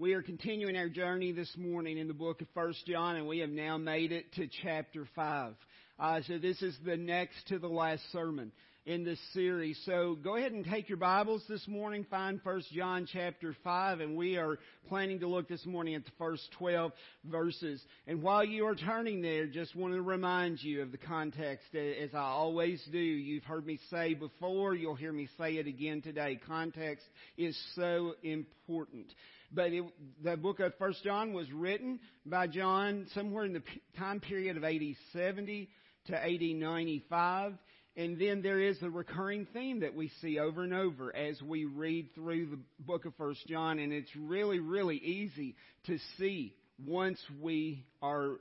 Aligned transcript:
We 0.00 0.12
are 0.12 0.22
continuing 0.22 0.76
our 0.76 0.88
journey 0.88 1.32
this 1.32 1.52
morning 1.56 1.98
in 1.98 2.06
the 2.06 2.14
book 2.14 2.40
of 2.40 2.46
First 2.54 2.86
John, 2.86 3.16
and 3.16 3.26
we 3.26 3.40
have 3.40 3.50
now 3.50 3.78
made 3.78 4.12
it 4.12 4.32
to 4.34 4.46
chapter 4.62 5.08
5. 5.16 5.54
Uh, 5.98 6.20
so 6.28 6.38
this 6.38 6.62
is 6.62 6.78
the 6.86 6.96
next 6.96 7.48
to 7.48 7.58
the 7.58 7.66
last 7.66 8.02
sermon 8.12 8.52
in 8.86 9.02
this 9.02 9.18
series. 9.32 9.76
So 9.84 10.16
go 10.22 10.36
ahead 10.36 10.52
and 10.52 10.64
take 10.64 10.88
your 10.88 10.98
Bibles 10.98 11.42
this 11.48 11.66
morning, 11.66 12.06
find 12.08 12.40
First 12.44 12.72
John 12.72 13.08
chapter 13.12 13.56
5, 13.64 13.98
and 13.98 14.16
we 14.16 14.36
are 14.36 14.60
planning 14.88 15.18
to 15.18 15.26
look 15.26 15.48
this 15.48 15.66
morning 15.66 15.96
at 15.96 16.04
the 16.04 16.12
first 16.16 16.48
12 16.58 16.92
verses. 17.24 17.82
And 18.06 18.22
while 18.22 18.44
you 18.44 18.66
are 18.66 18.76
turning 18.76 19.20
there, 19.20 19.48
just 19.48 19.74
want 19.74 19.94
to 19.94 20.00
remind 20.00 20.62
you 20.62 20.80
of 20.80 20.92
the 20.92 20.98
context, 20.98 21.74
as 21.74 22.14
I 22.14 22.20
always 22.20 22.80
do. 22.92 22.98
You've 22.98 23.42
heard 23.42 23.66
me 23.66 23.80
say 23.90 24.14
before, 24.14 24.76
you'll 24.76 24.94
hear 24.94 25.12
me 25.12 25.28
say 25.36 25.54
it 25.54 25.66
again 25.66 26.02
today. 26.02 26.38
Context 26.46 27.04
is 27.36 27.58
so 27.74 28.14
important. 28.22 29.12
But 29.52 29.72
it, 29.72 29.84
the 30.22 30.36
book 30.36 30.60
of 30.60 30.74
First 30.78 31.02
John 31.02 31.32
was 31.32 31.50
written 31.52 32.00
by 32.26 32.46
John 32.46 33.06
somewhere 33.14 33.44
in 33.44 33.54
the 33.54 33.62
time 33.96 34.20
period 34.20 34.56
of 34.56 34.64
AD 34.64 34.82
70 35.12 35.68
to 36.06 36.16
AD 36.16 36.42
95. 36.42 37.54
And 37.96 38.18
then 38.18 38.42
there 38.42 38.60
is 38.60 38.80
a 38.82 38.90
recurring 38.90 39.46
theme 39.52 39.80
that 39.80 39.94
we 39.94 40.10
see 40.20 40.38
over 40.38 40.62
and 40.62 40.72
over 40.72 41.14
as 41.16 41.40
we 41.42 41.64
read 41.64 42.14
through 42.14 42.46
the 42.46 42.58
book 42.78 43.06
of 43.06 43.14
First 43.16 43.44
John, 43.48 43.80
and 43.80 43.92
it's 43.92 44.14
really, 44.14 44.60
really 44.60 44.98
easy 44.98 45.56
to 45.86 45.98
see 46.16 46.54
once 46.86 47.18
we 47.40 47.84
are 48.00 48.36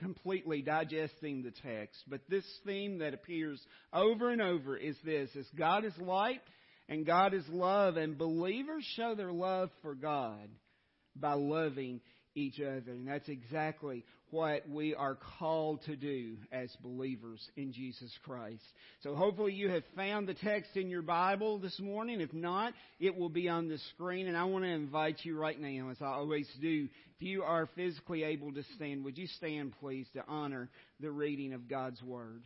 completely 0.00 0.60
digesting 0.60 1.44
the 1.44 1.52
text. 1.52 2.02
But 2.08 2.22
this 2.28 2.44
theme 2.64 2.98
that 2.98 3.14
appears 3.14 3.64
over 3.92 4.30
and 4.30 4.42
over 4.42 4.76
is 4.76 4.96
this: 5.04 5.30
is 5.36 5.46
God 5.56 5.84
is 5.84 5.96
light 5.98 6.40
and 6.88 7.04
God 7.04 7.34
is 7.34 7.44
love, 7.48 7.96
and 7.96 8.16
believers 8.16 8.84
show 8.94 9.14
their 9.14 9.32
love 9.32 9.70
for 9.82 9.94
God 9.94 10.48
by 11.14 11.34
loving 11.34 12.00
each 12.34 12.60
other. 12.60 12.92
And 12.92 13.08
that's 13.08 13.28
exactly 13.28 14.04
what 14.30 14.68
we 14.68 14.94
are 14.94 15.16
called 15.38 15.82
to 15.86 15.96
do 15.96 16.36
as 16.52 16.68
believers 16.82 17.40
in 17.56 17.72
Jesus 17.72 18.12
Christ. 18.24 18.62
So 19.02 19.14
hopefully 19.14 19.52
you 19.52 19.70
have 19.70 19.84
found 19.94 20.28
the 20.28 20.34
text 20.34 20.76
in 20.76 20.88
your 20.88 21.02
Bible 21.02 21.58
this 21.58 21.78
morning. 21.80 22.20
If 22.20 22.32
not, 22.32 22.72
it 23.00 23.16
will 23.16 23.28
be 23.28 23.48
on 23.48 23.68
the 23.68 23.78
screen. 23.94 24.26
And 24.26 24.36
I 24.36 24.44
want 24.44 24.64
to 24.64 24.70
invite 24.70 25.20
you 25.22 25.38
right 25.38 25.58
now, 25.58 25.90
as 25.90 25.98
I 26.00 26.06
always 26.06 26.48
do, 26.60 26.88
if 27.18 27.22
you 27.22 27.42
are 27.44 27.68
physically 27.74 28.24
able 28.24 28.52
to 28.52 28.62
stand, 28.74 29.04
would 29.04 29.16
you 29.16 29.26
stand 29.28 29.72
please 29.80 30.06
to 30.14 30.24
honor 30.28 30.68
the 31.00 31.10
reading 31.10 31.52
of 31.52 31.68
God's 31.68 32.02
Word? 32.02 32.42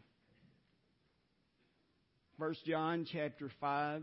First 2.38 2.64
John 2.64 3.06
chapter 3.10 3.50
5 3.60 4.02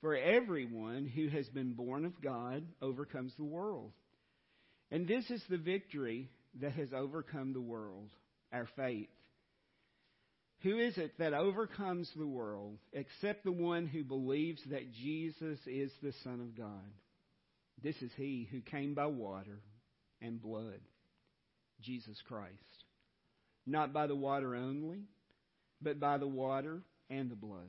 For 0.00 0.16
everyone 0.16 1.06
who 1.06 1.28
has 1.28 1.48
been 1.48 1.72
born 1.72 2.04
of 2.04 2.20
God 2.22 2.64
overcomes 2.80 3.32
the 3.36 3.44
world. 3.44 3.92
And 4.90 5.06
this 5.06 5.28
is 5.30 5.42
the 5.48 5.58
victory 5.58 6.30
that 6.60 6.72
has 6.72 6.92
overcome 6.92 7.52
the 7.52 7.60
world, 7.60 8.08
our 8.52 8.68
faith. 8.76 9.08
Who 10.62 10.78
is 10.78 10.96
it 10.98 11.12
that 11.18 11.34
overcomes 11.34 12.10
the 12.16 12.26
world 12.26 12.78
except 12.92 13.44
the 13.44 13.52
one 13.52 13.86
who 13.86 14.02
believes 14.02 14.60
that 14.70 14.92
Jesus 14.92 15.58
is 15.66 15.90
the 16.02 16.12
Son 16.24 16.40
of 16.40 16.56
God? 16.56 16.90
This 17.82 17.96
is 18.02 18.10
he 18.16 18.48
who 18.50 18.60
came 18.60 18.94
by 18.94 19.06
water 19.06 19.60
and 20.20 20.42
blood, 20.42 20.80
Jesus 21.80 22.16
Christ. 22.26 22.52
Not 23.66 23.92
by 23.92 24.06
the 24.06 24.16
water 24.16 24.56
only, 24.56 25.02
but 25.80 26.00
by 26.00 26.18
the 26.18 26.26
water 26.26 26.80
and 27.08 27.30
the 27.30 27.36
blood. 27.36 27.68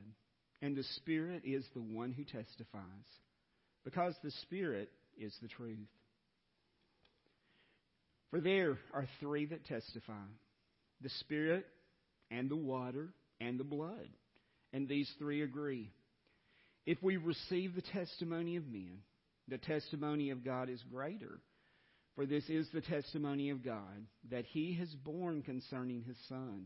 And 0.61 0.75
the 0.75 0.83
Spirit 0.97 1.43
is 1.45 1.65
the 1.73 1.81
one 1.81 2.11
who 2.11 2.23
testifies, 2.23 2.83
because 3.85 4.13
the 4.23 4.31
Spirit 4.41 4.89
is 5.17 5.33
the 5.41 5.47
truth. 5.47 5.77
For 8.29 8.41
there 8.41 8.77
are 8.93 9.07
three 9.19 9.45
that 9.47 9.65
testify 9.65 10.13
the 11.01 11.09
Spirit, 11.21 11.65
and 12.31 12.49
the 12.49 12.55
water, 12.55 13.09
and 13.39 13.59
the 13.59 13.63
blood. 13.63 14.09
And 14.73 14.87
these 14.87 15.09
three 15.17 15.41
agree. 15.41 15.89
If 16.85 17.01
we 17.01 17.17
receive 17.17 17.75
the 17.75 17.81
testimony 17.81 18.57
of 18.57 18.67
men, 18.67 18.99
the 19.47 19.57
testimony 19.57 20.29
of 20.29 20.43
God 20.43 20.69
is 20.69 20.83
greater. 20.91 21.39
For 22.15 22.25
this 22.25 22.43
is 22.49 22.67
the 22.73 22.81
testimony 22.81 23.49
of 23.49 23.63
God, 23.63 24.05
that 24.29 24.45
he 24.45 24.75
has 24.75 24.89
borne 24.89 25.41
concerning 25.41 26.03
his 26.03 26.17
Son. 26.27 26.65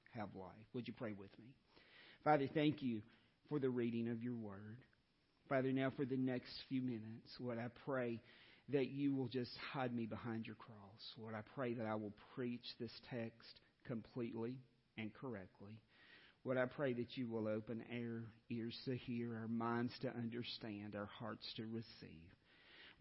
have 0.11 0.29
life. 0.35 0.51
Would 0.73 0.87
you 0.87 0.93
pray 0.93 1.13
with 1.13 1.31
me? 1.39 1.45
Father, 2.23 2.47
thank 2.53 2.81
you 2.81 3.01
for 3.49 3.59
the 3.59 3.69
reading 3.69 4.09
of 4.09 4.21
your 4.21 4.35
word. 4.35 4.77
Father, 5.49 5.71
now 5.71 5.91
for 5.95 6.05
the 6.05 6.17
next 6.17 6.51
few 6.69 6.81
minutes, 6.81 7.33
Lord, 7.39 7.57
I 7.57 7.67
pray 7.85 8.21
that 8.69 8.89
you 8.89 9.13
will 9.13 9.27
just 9.27 9.51
hide 9.73 9.93
me 9.93 10.05
behind 10.05 10.45
your 10.45 10.55
cross. 10.55 10.77
Lord, 11.19 11.35
I 11.35 11.41
pray 11.55 11.73
that 11.73 11.85
I 11.85 11.95
will 11.95 12.13
preach 12.35 12.63
this 12.79 12.91
text 13.09 13.59
completely 13.85 14.55
and 14.97 15.13
correctly. 15.13 15.79
Lord, 16.45 16.57
I 16.57 16.65
pray 16.65 16.93
that 16.93 17.17
you 17.17 17.27
will 17.27 17.47
open 17.47 17.83
our 17.91 18.23
ears 18.49 18.77
to 18.85 18.95
hear, 18.95 19.35
our 19.35 19.47
minds 19.47 19.93
to 20.01 20.09
understand, 20.15 20.95
our 20.95 21.09
hearts 21.19 21.45
to 21.57 21.63
receive. 21.63 22.31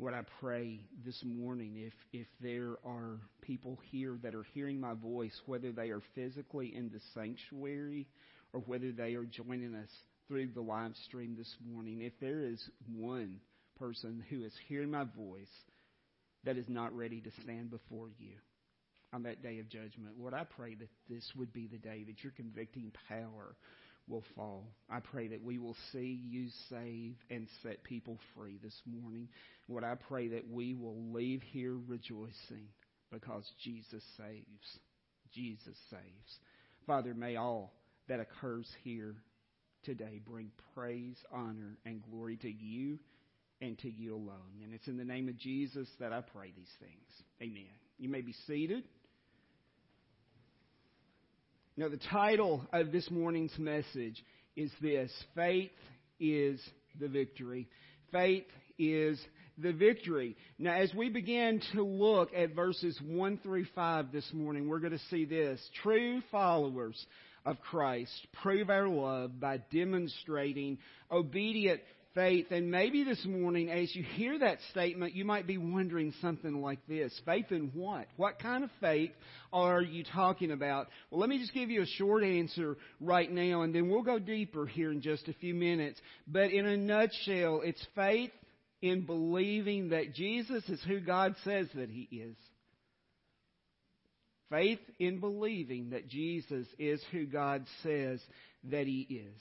Lord, 0.01 0.15
I 0.15 0.23
pray 0.41 0.81
this 1.05 1.23
morning. 1.27 1.75
If, 1.77 1.93
if 2.15 2.27
there 2.41 2.77
are 2.87 3.21
people 3.43 3.79
here 3.91 4.17
that 4.23 4.35
are 4.35 4.47
hearing 4.55 4.81
my 4.81 4.95
voice, 4.95 5.39
whether 5.45 5.73
they 5.73 5.91
are 5.91 6.01
physically 6.15 6.75
in 6.75 6.89
the 6.89 7.01
sanctuary 7.13 8.09
or 8.55 8.61
whether 8.61 8.93
they 8.93 9.15
are 9.15 9.27
joining 9.27 9.75
us 9.75 9.91
through 10.27 10.53
the 10.55 10.63
live 10.63 10.93
stream 11.05 11.35
this 11.37 11.55
morning, 11.71 12.01
if 12.01 12.15
there 12.19 12.41
is 12.47 12.67
one 12.97 13.41
person 13.79 14.25
who 14.31 14.43
is 14.43 14.55
hearing 14.69 14.91
my 14.91 15.05
voice 15.05 15.53
that 16.45 16.57
is 16.57 16.67
not 16.67 16.97
ready 16.97 17.21
to 17.21 17.31
stand 17.43 17.71
before 17.71 18.09
you 18.19 18.37
on 19.13 19.25
that 19.25 19.43
day 19.43 19.59
of 19.59 19.69
judgment, 19.69 20.15
Lord, 20.19 20.33
I 20.33 20.45
pray 20.45 20.77
that 20.77 20.89
this 21.11 21.31
would 21.37 21.53
be 21.53 21.67
the 21.67 21.77
day 21.77 22.05
that 22.07 22.25
your 22.25 22.33
convicting 22.35 22.91
power 23.07 23.55
will 24.11 24.25
fall. 24.35 24.65
I 24.91 25.01
pray 25.01 25.29
that 25.29 25.43
we 25.43 25.59
will 25.59 25.77
see 25.93 26.21
you 26.29 26.49
save 26.69 27.15
and 27.31 27.47
set 27.63 27.85
people 27.85 28.19
free 28.35 28.59
this 28.63 28.79
morning. 28.85 29.29
Lord, 29.69 29.85
I 29.85 29.95
pray 29.95 30.29
that 30.29 30.51
we 30.51 30.75
will 30.75 31.13
leave 31.13 31.43
here 31.53 31.77
rejoicing 31.87 32.69
because 33.11 33.45
Jesus 33.63 34.03
saves. 34.17 34.79
Jesus 35.33 35.77
saves. 35.91 36.39
Father, 36.87 37.15
may 37.15 37.37
all 37.37 37.73
that 38.09 38.21
occurs 38.21 38.67
here 38.83 39.15
today 39.85 40.21
bring 40.27 40.51
praise, 40.75 41.17
honor, 41.33 41.79
and 41.87 42.03
glory 42.03 42.37
to 42.39 42.51
you 42.51 42.99
and 43.61 43.79
to 43.79 43.91
you 43.91 44.15
alone. 44.15 44.63
And 44.65 44.75
it's 44.75 44.89
in 44.89 44.97
the 44.97 45.05
name 45.05 45.29
of 45.29 45.39
Jesus 45.39 45.89
that 46.01 46.13
I 46.13 46.21
pray 46.21 46.53
these 46.57 46.73
things. 46.81 47.09
Amen. 47.41 47.71
You 47.99 48.09
may 48.09 48.23
be 48.23 48.35
seated. 48.47 48.85
Now, 51.81 51.89
the 51.89 51.97
title 51.97 52.61
of 52.75 52.93
this 52.93 53.11
morning's 53.11 53.59
message 53.59 54.23
is 54.55 54.71
this 54.83 55.11
Faith 55.35 55.71
is 56.21 56.61
the 57.01 57.09
victory. 57.09 57.69
Faith 58.13 58.45
is 58.79 59.19
the 59.57 59.73
victory. 59.73 60.37
Now, 60.59 60.75
as 60.75 60.93
we 60.93 61.09
begin 61.09 61.63
to 61.73 61.83
look 61.83 62.35
at 62.35 62.55
verses 62.55 63.01
1 63.03 63.39
through 63.43 63.65
5 63.75 64.13
this 64.13 64.31
morning, 64.35 64.69
we're 64.69 64.81
going 64.81 64.93
to 64.93 65.01
see 65.09 65.25
this. 65.25 65.59
True 65.83 66.21
followers 66.31 67.03
of 67.47 67.59
Christ 67.63 68.27
prove 68.43 68.69
our 68.69 68.87
love 68.87 69.41
by 69.41 69.63
demonstrating 69.73 70.77
obedient 71.11 71.81
faith. 72.15 72.47
And 72.51 72.71
maybe 72.71 73.05
this 73.05 73.25
morning, 73.25 73.71
as 73.71 73.95
you 73.95 74.03
hear 74.03 74.39
that 74.39 74.59
statement, 74.71 75.15
you 75.15 75.25
might 75.25 75.47
be 75.47 75.59
wondering 75.59 76.13
something 76.21 76.61
like 76.61 76.79
this 76.87 77.19
Faith 77.25 77.47
in 77.51 77.71
what? 77.75 78.07
What 78.17 78.39
kind 78.39 78.65
of 78.65 78.71
faith 78.81 79.13
are 79.53 79.83
you 79.83 80.05
talking 80.05 80.51
about? 80.51 80.89
Well, 81.11 81.21
let 81.21 81.29
me 81.29 81.39
just 81.39 81.55
give 81.55 81.71
you 81.71 81.83
a 81.83 81.87
short 81.87 82.25
answer 82.25 82.77
right 83.01 83.31
now, 83.31 83.63
and 83.63 83.75
then 83.75 83.89
we'll 83.89 84.03
go 84.03 84.19
deeper 84.19 84.67
here 84.67 84.91
in 84.91 85.01
just 85.01 85.29
a 85.29 85.35
few 85.35 85.55
minutes. 85.55 86.01
But 86.27 86.53
in 86.53 86.67
a 86.67 86.77
nutshell, 86.77 87.63
it's 87.65 87.85
faith 87.95 88.33
in 88.83 89.07
believing 89.07 89.91
that 89.91 90.15
Jesus 90.15 90.65
is 90.69 90.83
who 90.87 91.01
God 91.01 91.35
says 91.45 91.67
that 91.75 91.91
He 91.91 92.09
is. 92.11 92.37
Faith 94.51 94.81
in 94.99 95.21
believing 95.21 95.91
that 95.91 96.09
Jesus 96.09 96.67
is 96.79 97.01
who 97.13 97.27
God 97.27 97.65
says 97.83 98.21
that 98.65 98.87
He 98.87 99.03
is. 99.03 99.41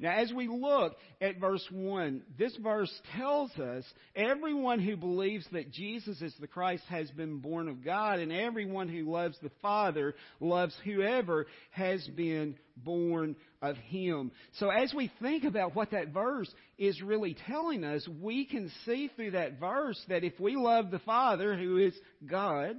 Now, 0.00 0.12
as 0.12 0.32
we 0.32 0.46
look 0.46 0.96
at 1.20 1.40
verse 1.40 1.66
1, 1.72 2.22
this 2.38 2.56
verse 2.62 2.92
tells 3.16 3.50
us 3.58 3.84
everyone 4.14 4.78
who 4.78 4.96
believes 4.96 5.44
that 5.50 5.72
Jesus 5.72 6.22
is 6.22 6.32
the 6.40 6.46
Christ 6.46 6.84
has 6.88 7.10
been 7.10 7.38
born 7.38 7.68
of 7.68 7.84
God, 7.84 8.20
and 8.20 8.30
everyone 8.30 8.88
who 8.88 9.10
loves 9.10 9.36
the 9.42 9.50
Father 9.60 10.14
loves 10.38 10.74
whoever 10.84 11.46
has 11.70 12.06
been 12.08 12.56
born 12.76 13.34
of 13.60 13.76
Him. 13.76 14.30
So, 14.60 14.70
as 14.70 14.94
we 14.94 15.10
think 15.20 15.42
about 15.42 15.74
what 15.74 15.90
that 15.90 16.08
verse 16.12 16.52
is 16.78 17.02
really 17.02 17.36
telling 17.48 17.82
us, 17.82 18.06
we 18.20 18.44
can 18.44 18.70
see 18.86 19.10
through 19.16 19.32
that 19.32 19.58
verse 19.58 20.00
that 20.08 20.22
if 20.22 20.38
we 20.38 20.54
love 20.54 20.92
the 20.92 21.00
Father, 21.00 21.56
who 21.56 21.78
is 21.78 21.94
God, 22.24 22.76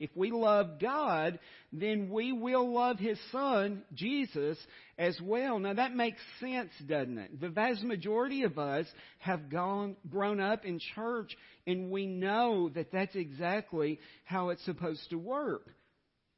if 0.00 0.10
we 0.16 0.30
love 0.30 0.80
God, 0.80 1.38
then 1.72 2.10
we 2.10 2.32
will 2.32 2.72
love 2.74 2.98
His 2.98 3.18
Son, 3.30 3.82
Jesus, 3.94 4.58
as 4.98 5.18
well. 5.22 5.58
Now 5.58 5.74
that 5.74 5.94
makes 5.94 6.20
sense, 6.40 6.70
doesn't 6.86 7.18
it? 7.18 7.40
The 7.40 7.48
vast 7.48 7.82
majority 7.82 8.42
of 8.42 8.58
us 8.58 8.86
have 9.18 9.48
gone, 9.50 9.96
grown 10.10 10.40
up 10.40 10.64
in 10.64 10.80
church 10.94 11.36
and 11.66 11.90
we 11.90 12.06
know 12.06 12.68
that 12.70 12.92
that's 12.92 13.14
exactly 13.14 14.00
how 14.24 14.50
it's 14.50 14.64
supposed 14.64 15.08
to 15.10 15.16
work. 15.16 15.66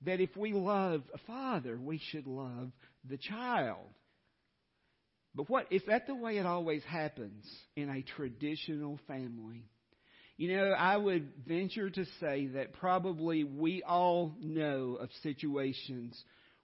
That 0.05 0.21
if 0.21 0.37
we 0.37 0.53
love 0.53 1.03
a 1.15 1.19
father, 1.27 1.79
we 1.81 1.99
should 2.11 2.27
love 2.27 2.71
the 3.09 3.17
child. 3.17 3.87
But 5.35 5.51
what, 5.51 5.71
is 5.71 5.83
that 5.87 6.07
the 6.07 6.15
way 6.15 6.39
it 6.39 6.47
always 6.47 6.83
happens 6.85 7.45
in 7.75 7.91
a 7.91 8.03
traditional 8.03 8.99
family? 9.07 9.65
You 10.39 10.55
know, 10.55 10.71
I 10.73 10.97
would 10.99 11.31
venture 11.47 11.89
to 11.89 12.05
say 12.21 12.49
that 12.55 12.75
probably 12.75 13.43
we 13.43 13.83
all 13.83 14.35
know 14.39 14.99
of 15.01 15.09
situations 15.23 16.23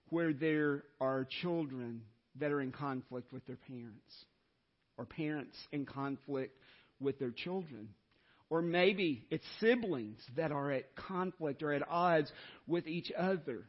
where 0.09 0.31
there 0.31 0.83
are 1.01 1.27
children 1.41 2.01
that 2.39 2.51
are 2.51 2.61
in 2.61 2.71
conflict 2.71 3.33
with 3.33 3.45
their 3.47 3.57
parents, 3.67 4.25
or 4.97 5.05
parents 5.05 5.55
in 5.71 5.85
conflict 5.85 6.55
with 6.99 7.17
their 7.17 7.31
children. 7.31 7.89
Or 8.49 8.61
maybe 8.61 9.25
it's 9.31 9.45
siblings 9.59 10.19
that 10.35 10.51
are 10.51 10.71
at 10.71 10.95
conflict 10.95 11.63
or 11.63 11.73
at 11.73 11.81
odds 11.89 12.31
with 12.67 12.87
each 12.87 13.11
other. 13.17 13.63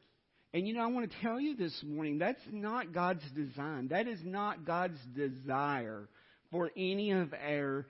And 0.53 0.69
you 0.69 0.75
know, 0.75 0.83
I 0.83 0.87
want 0.89 1.11
to 1.11 1.17
tell 1.23 1.41
you 1.41 1.57
this 1.57 1.83
morning, 1.83 2.19
that's 2.19 2.43
not 2.53 2.93
God's 2.93 3.25
design. 3.35 3.89
That 3.89 4.07
is 4.07 4.21
not 4.23 4.67
God's 4.67 4.99
desire 5.17 6.09
for 6.51 6.71
any 6.77 7.13
of 7.13 7.33
our 7.33 7.87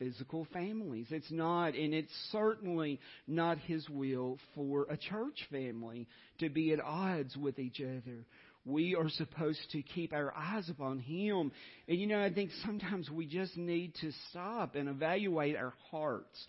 physical 0.00 0.46
families. 0.52 1.06
It's 1.10 1.30
not, 1.30 1.74
and 1.74 1.94
it's 1.94 2.12
certainly 2.32 2.98
not 3.28 3.58
His 3.58 3.88
will 3.88 4.38
for 4.56 4.86
a 4.90 4.96
church 4.96 5.46
family 5.52 6.08
to 6.40 6.48
be 6.48 6.72
at 6.72 6.80
odds 6.80 7.36
with 7.36 7.60
each 7.60 7.80
other. 7.80 8.24
We 8.64 8.96
are 8.96 9.08
supposed 9.10 9.60
to 9.72 9.82
keep 9.82 10.12
our 10.12 10.34
eyes 10.36 10.68
upon 10.68 10.98
Him. 10.98 11.52
And 11.86 11.98
you 11.98 12.06
know, 12.06 12.20
I 12.20 12.32
think 12.32 12.50
sometimes 12.64 13.08
we 13.08 13.26
just 13.26 13.56
need 13.56 13.94
to 14.00 14.10
stop 14.30 14.74
and 14.74 14.88
evaluate 14.88 15.56
our 15.56 15.74
hearts 15.90 16.46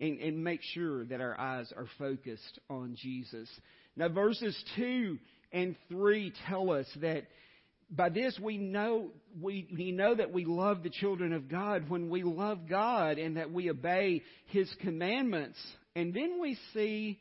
and, 0.00 0.18
and 0.20 0.44
make 0.44 0.60
sure 0.74 1.04
that 1.06 1.20
our 1.20 1.38
eyes 1.38 1.72
are 1.76 1.86
focused 1.98 2.58
on 2.68 2.96
Jesus. 3.00 3.48
Now, 3.96 4.08
verses 4.08 4.56
2 4.76 5.18
and 5.52 5.76
3 5.88 6.32
tell 6.48 6.70
us 6.70 6.86
that 7.00 7.24
by 7.90 8.08
this 8.08 8.38
we 8.40 8.58
know 8.58 9.10
we, 9.40 9.68
we 9.76 9.92
know 9.92 10.14
that 10.14 10.32
we 10.32 10.44
love 10.44 10.82
the 10.82 10.90
children 10.90 11.32
of 11.32 11.48
God 11.48 11.88
when 11.88 12.08
we 12.08 12.22
love 12.22 12.68
God 12.68 13.18
and 13.18 13.36
that 13.36 13.52
we 13.52 13.70
obey 13.70 14.22
His 14.46 14.72
commandments. 14.80 15.58
And 15.94 16.12
then 16.12 16.38
we 16.40 16.58
see 16.74 17.20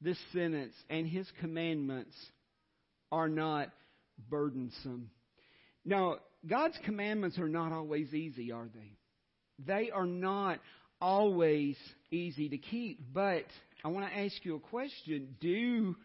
this 0.00 0.18
sentence, 0.32 0.74
and 0.90 1.06
His 1.06 1.26
commandments 1.40 2.14
are 3.10 3.28
not 3.28 3.68
burdensome. 4.28 5.10
Now, 5.84 6.16
God's 6.48 6.78
commandments 6.84 7.38
are 7.38 7.48
not 7.48 7.72
always 7.72 8.12
easy, 8.12 8.52
are 8.52 8.68
they? 8.74 8.96
They 9.64 9.90
are 9.90 10.06
not 10.06 10.58
always 11.00 11.76
easy 12.10 12.48
to 12.48 12.58
keep. 12.58 13.12
But 13.12 13.44
I 13.84 13.88
want 13.88 14.06
to 14.06 14.18
ask 14.18 14.34
you 14.44 14.56
a 14.56 14.60
question. 14.60 15.36
Do 15.40 15.96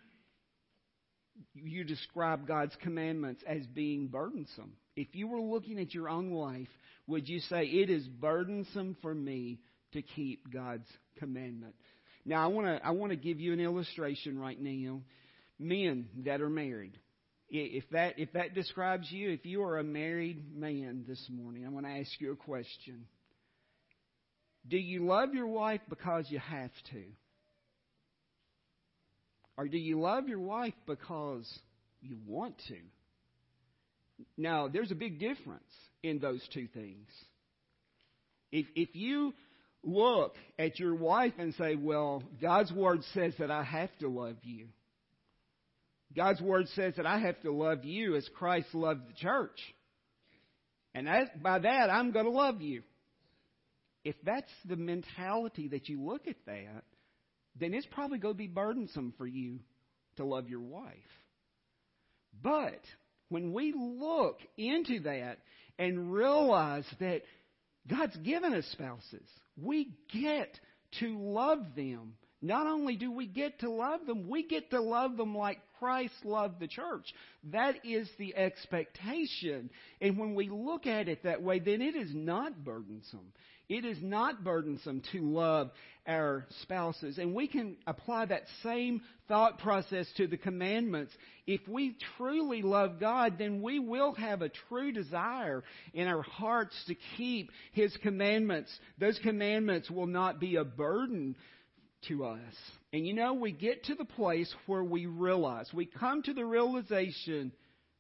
you 1.53 1.83
describe 1.83 2.47
God's 2.47 2.75
commandments 2.81 3.43
as 3.47 3.65
being 3.67 4.07
burdensome. 4.07 4.73
If 4.95 5.07
you 5.13 5.27
were 5.27 5.41
looking 5.41 5.79
at 5.79 5.93
your 5.93 6.09
own 6.09 6.31
life, 6.31 6.67
would 7.07 7.27
you 7.27 7.39
say, 7.41 7.65
It 7.65 7.89
is 7.89 8.07
burdensome 8.07 8.97
for 9.01 9.13
me 9.13 9.59
to 9.93 10.01
keep 10.01 10.51
God's 10.51 10.87
commandment? 11.17 11.75
Now, 12.25 12.43
I 12.43 12.47
want 12.47 12.67
to 12.67 12.85
I 12.85 12.91
want 12.91 13.11
to 13.11 13.15
give 13.15 13.39
you 13.39 13.53
an 13.53 13.59
illustration 13.59 14.37
right 14.37 14.59
now. 14.59 15.01
Men 15.59 16.09
that 16.25 16.41
are 16.41 16.49
married. 16.49 16.99
If 17.49 17.89
that, 17.91 18.19
if 18.19 18.33
that 18.33 18.53
describes 18.53 19.09
you, 19.09 19.31
if 19.31 19.45
you 19.45 19.63
are 19.63 19.79
a 19.79 19.83
married 19.83 20.53
man 20.53 21.05
this 21.07 21.25
morning, 21.31 21.65
I 21.65 21.69
want 21.69 21.85
to 21.85 21.91
ask 21.93 22.11
you 22.19 22.33
a 22.33 22.35
question. 22.35 23.05
Do 24.67 24.77
you 24.77 25.05
love 25.05 25.33
your 25.33 25.47
wife 25.47 25.79
because 25.87 26.25
you 26.29 26.39
have 26.39 26.71
to? 26.91 27.03
Or 29.57 29.67
do 29.67 29.77
you 29.77 29.99
love 29.99 30.27
your 30.27 30.39
wife 30.39 30.75
because 30.85 31.47
you 32.01 32.17
want 32.27 32.55
to? 32.67 32.77
Now, 34.37 34.67
there's 34.67 34.91
a 34.91 34.95
big 34.95 35.19
difference 35.19 35.63
in 36.03 36.19
those 36.19 36.41
two 36.53 36.67
things. 36.67 37.07
If, 38.51 38.67
if 38.75 38.95
you 38.95 39.33
look 39.83 40.35
at 40.57 40.79
your 40.79 40.95
wife 40.95 41.33
and 41.37 41.53
say, 41.55 41.75
well, 41.75 42.23
God's 42.41 42.71
Word 42.71 42.99
says 43.13 43.33
that 43.39 43.51
I 43.51 43.63
have 43.63 43.89
to 43.99 44.07
love 44.07 44.37
you. 44.43 44.67
God's 46.15 46.41
Word 46.41 46.67
says 46.69 46.93
that 46.97 47.05
I 47.05 47.19
have 47.19 47.39
to 47.41 47.51
love 47.51 47.83
you 47.83 48.15
as 48.15 48.27
Christ 48.35 48.67
loved 48.73 49.07
the 49.09 49.13
church. 49.13 49.59
And 50.93 51.07
that, 51.07 51.43
by 51.43 51.59
that, 51.59 51.89
I'm 51.89 52.11
going 52.11 52.25
to 52.25 52.31
love 52.31 52.61
you. 52.61 52.83
If 54.03 54.15
that's 54.23 54.51
the 54.65 54.77
mentality 54.77 55.67
that 55.69 55.89
you 55.89 56.01
look 56.01 56.27
at 56.27 56.37
that, 56.45 56.83
then 57.59 57.73
it's 57.73 57.87
probably 57.91 58.17
going 58.17 58.33
to 58.33 58.37
be 58.37 58.47
burdensome 58.47 59.13
for 59.17 59.27
you 59.27 59.59
to 60.17 60.25
love 60.25 60.49
your 60.49 60.61
wife. 60.61 60.93
But 62.41 62.81
when 63.29 63.53
we 63.53 63.73
look 63.75 64.39
into 64.57 65.01
that 65.01 65.39
and 65.79 66.11
realize 66.11 66.85
that 66.99 67.23
God's 67.87 68.15
given 68.17 68.53
us 68.53 68.65
spouses, 68.71 69.27
we 69.61 69.89
get 70.13 70.59
to 70.99 71.17
love 71.19 71.59
them. 71.75 72.13
Not 72.41 72.67
only 72.67 72.95
do 72.95 73.11
we 73.11 73.25
get 73.25 73.59
to 73.61 73.69
love 73.69 74.05
them, 74.05 74.29
we 74.29 74.43
get 74.43 74.69
to 74.69 74.81
love 74.81 75.17
them 75.17 75.35
like 75.35 75.59
Christ 75.79 76.13
loved 76.23 76.59
the 76.59 76.67
church. 76.67 77.13
That 77.51 77.83
is 77.83 78.09
the 78.19 78.35
expectation. 78.35 79.69
And 80.01 80.17
when 80.17 80.35
we 80.35 80.49
look 80.49 80.85
at 80.85 81.07
it 81.07 81.23
that 81.23 81.41
way, 81.41 81.59
then 81.59 81.81
it 81.81 81.95
is 81.95 82.13
not 82.13 82.63
burdensome. 82.63 83.33
It 83.69 83.83
is 83.83 83.97
not 84.01 84.43
burdensome 84.43 85.01
to 85.11 85.21
love 85.21 85.71
our 86.07 86.45
spouses. 86.61 87.17
And 87.17 87.35
we 87.35 87.47
can 87.47 87.75
apply 87.85 88.25
that 88.27 88.43
same 88.63 89.01
thought 89.27 89.59
process 89.59 90.07
to 90.15 90.27
the 90.27 90.37
commandments. 90.37 91.11
If 91.45 91.67
we 91.67 91.97
truly 92.17 92.61
love 92.61 92.99
God, 92.99 93.37
then 93.37 93.61
we 93.61 93.79
will 93.79 94.13
have 94.13 94.41
a 94.41 94.49
true 94.69 94.93
desire 94.93 95.65
in 95.93 96.07
our 96.07 96.21
hearts 96.21 96.75
to 96.87 96.95
keep 97.17 97.51
His 97.73 97.95
commandments. 98.03 98.71
Those 98.99 99.19
commandments 99.19 99.91
will 99.91 100.07
not 100.07 100.39
be 100.39 100.55
a 100.55 100.63
burden 100.63 101.35
to 102.07 102.25
us. 102.25 102.53
And 102.93 103.05
you 103.05 103.13
know, 103.13 103.33
we 103.33 103.51
get 103.51 103.85
to 103.85 103.95
the 103.95 104.05
place 104.05 104.53
where 104.65 104.83
we 104.83 105.05
realize, 105.05 105.69
we 105.73 105.85
come 105.85 106.23
to 106.23 106.33
the 106.33 106.45
realization 106.45 107.51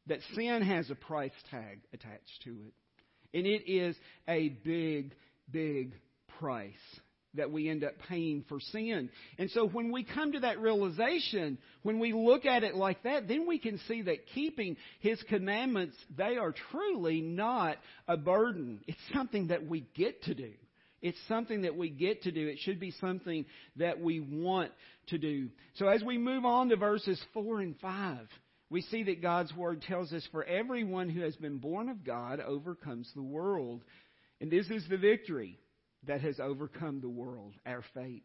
that 0.07 0.19
sin 0.35 0.61
has 0.61 0.89
a 0.89 0.95
price 0.95 1.31
tag 1.51 1.79
attached 1.93 2.43
to 2.45 2.51
it. 2.51 3.37
And 3.37 3.45
it 3.45 3.69
is 3.69 3.95
a 4.27 4.49
big 4.49 5.13
big 5.51 5.93
price 6.39 6.73
that 7.33 7.51
we 7.51 7.69
end 7.69 7.83
up 7.83 7.93
paying 8.09 8.43
for 8.49 8.59
sin. 8.59 9.09
And 9.37 9.49
so 9.51 9.67
when 9.67 9.91
we 9.91 10.03
come 10.03 10.31
to 10.31 10.39
that 10.41 10.59
realization, 10.59 11.57
when 11.83 11.99
we 11.99 12.13
look 12.13 12.45
at 12.45 12.63
it 12.63 12.75
like 12.75 13.03
that, 13.03 13.27
then 13.27 13.47
we 13.47 13.59
can 13.59 13.79
see 13.87 14.01
that 14.03 14.27
keeping 14.33 14.75
His 14.99 15.21
commandments, 15.23 15.95
they 16.15 16.37
are 16.37 16.53
truly 16.71 17.21
not 17.21 17.77
a 18.07 18.17
burden. 18.17 18.81
It's 18.87 18.97
something 19.13 19.47
that 19.47 19.67
we 19.67 19.85
get 19.95 20.23
to 20.23 20.33
do. 20.33 20.53
It's 21.01 21.19
something 21.27 21.61
that 21.61 21.75
we 21.75 21.89
get 21.89 22.23
to 22.23 22.31
do. 22.31 22.47
It 22.47 22.59
should 22.59 22.79
be 22.79 22.91
something 22.99 23.45
that 23.75 24.01
we 24.01 24.19
want 24.19 24.71
to 25.07 25.17
do. 25.17 25.49
So 25.75 25.87
as 25.87 26.03
we 26.03 26.17
move 26.17 26.45
on 26.45 26.69
to 26.69 26.75
verses 26.75 27.21
4 27.33 27.61
and 27.61 27.75
5, 27.79 28.27
we 28.69 28.81
see 28.81 29.03
that 29.03 29.21
God's 29.21 29.53
Word 29.55 29.83
tells 29.83 30.11
us, 30.11 30.27
For 30.31 30.43
everyone 30.43 31.09
who 31.09 31.21
has 31.21 31.35
been 31.35 31.59
born 31.59 31.89
of 31.89 32.03
God 32.03 32.39
overcomes 32.39 33.09
the 33.15 33.23
world. 33.23 33.83
And 34.41 34.51
this 34.51 34.69
is 34.69 34.83
the 34.89 34.97
victory 34.97 35.59
that 36.05 36.21
has 36.21 36.39
overcome 36.39 37.01
the 37.01 37.09
world, 37.09 37.53
our 37.65 37.83
faith. 37.93 38.23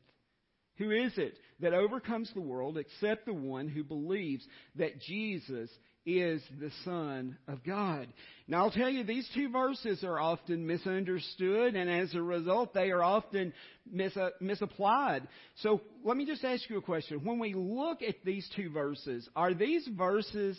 Who 0.78 0.90
is 0.90 1.12
it 1.16 1.38
that 1.60 1.74
overcomes 1.74 2.30
the 2.32 2.40
world 2.40 2.78
except 2.78 3.26
the 3.26 3.34
one 3.34 3.68
who 3.68 3.84
believes 3.84 4.46
that 4.76 5.00
Jesus 5.00 5.70
is 6.04 6.42
the 6.60 6.70
Son 6.84 7.38
of 7.46 7.62
God. 7.64 8.08
Now 8.48 8.64
I'll 8.64 8.70
tell 8.70 8.88
you, 8.88 9.04
these 9.04 9.28
two 9.34 9.50
verses 9.50 10.02
are 10.02 10.18
often 10.18 10.66
misunderstood, 10.66 11.76
and 11.76 11.88
as 11.88 12.14
a 12.14 12.22
result, 12.22 12.74
they 12.74 12.90
are 12.90 13.02
often 13.02 13.52
mis- 13.90 14.16
uh, 14.16 14.30
misapplied. 14.40 15.28
So 15.56 15.80
let 16.04 16.16
me 16.16 16.26
just 16.26 16.44
ask 16.44 16.68
you 16.68 16.78
a 16.78 16.82
question. 16.82 17.24
When 17.24 17.38
we 17.38 17.54
look 17.54 18.02
at 18.02 18.16
these 18.24 18.48
two 18.56 18.70
verses, 18.70 19.28
are 19.36 19.54
these 19.54 19.88
verses, 19.96 20.58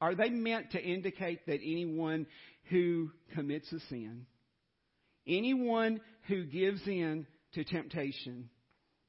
are 0.00 0.14
they 0.14 0.30
meant 0.30 0.72
to 0.72 0.82
indicate 0.82 1.46
that 1.46 1.60
anyone 1.62 2.26
who 2.70 3.10
commits 3.34 3.72
a 3.72 3.80
sin, 3.88 4.26
anyone 5.26 6.00
who 6.28 6.44
gives 6.44 6.86
in 6.86 7.26
to 7.54 7.64
temptation, 7.64 8.50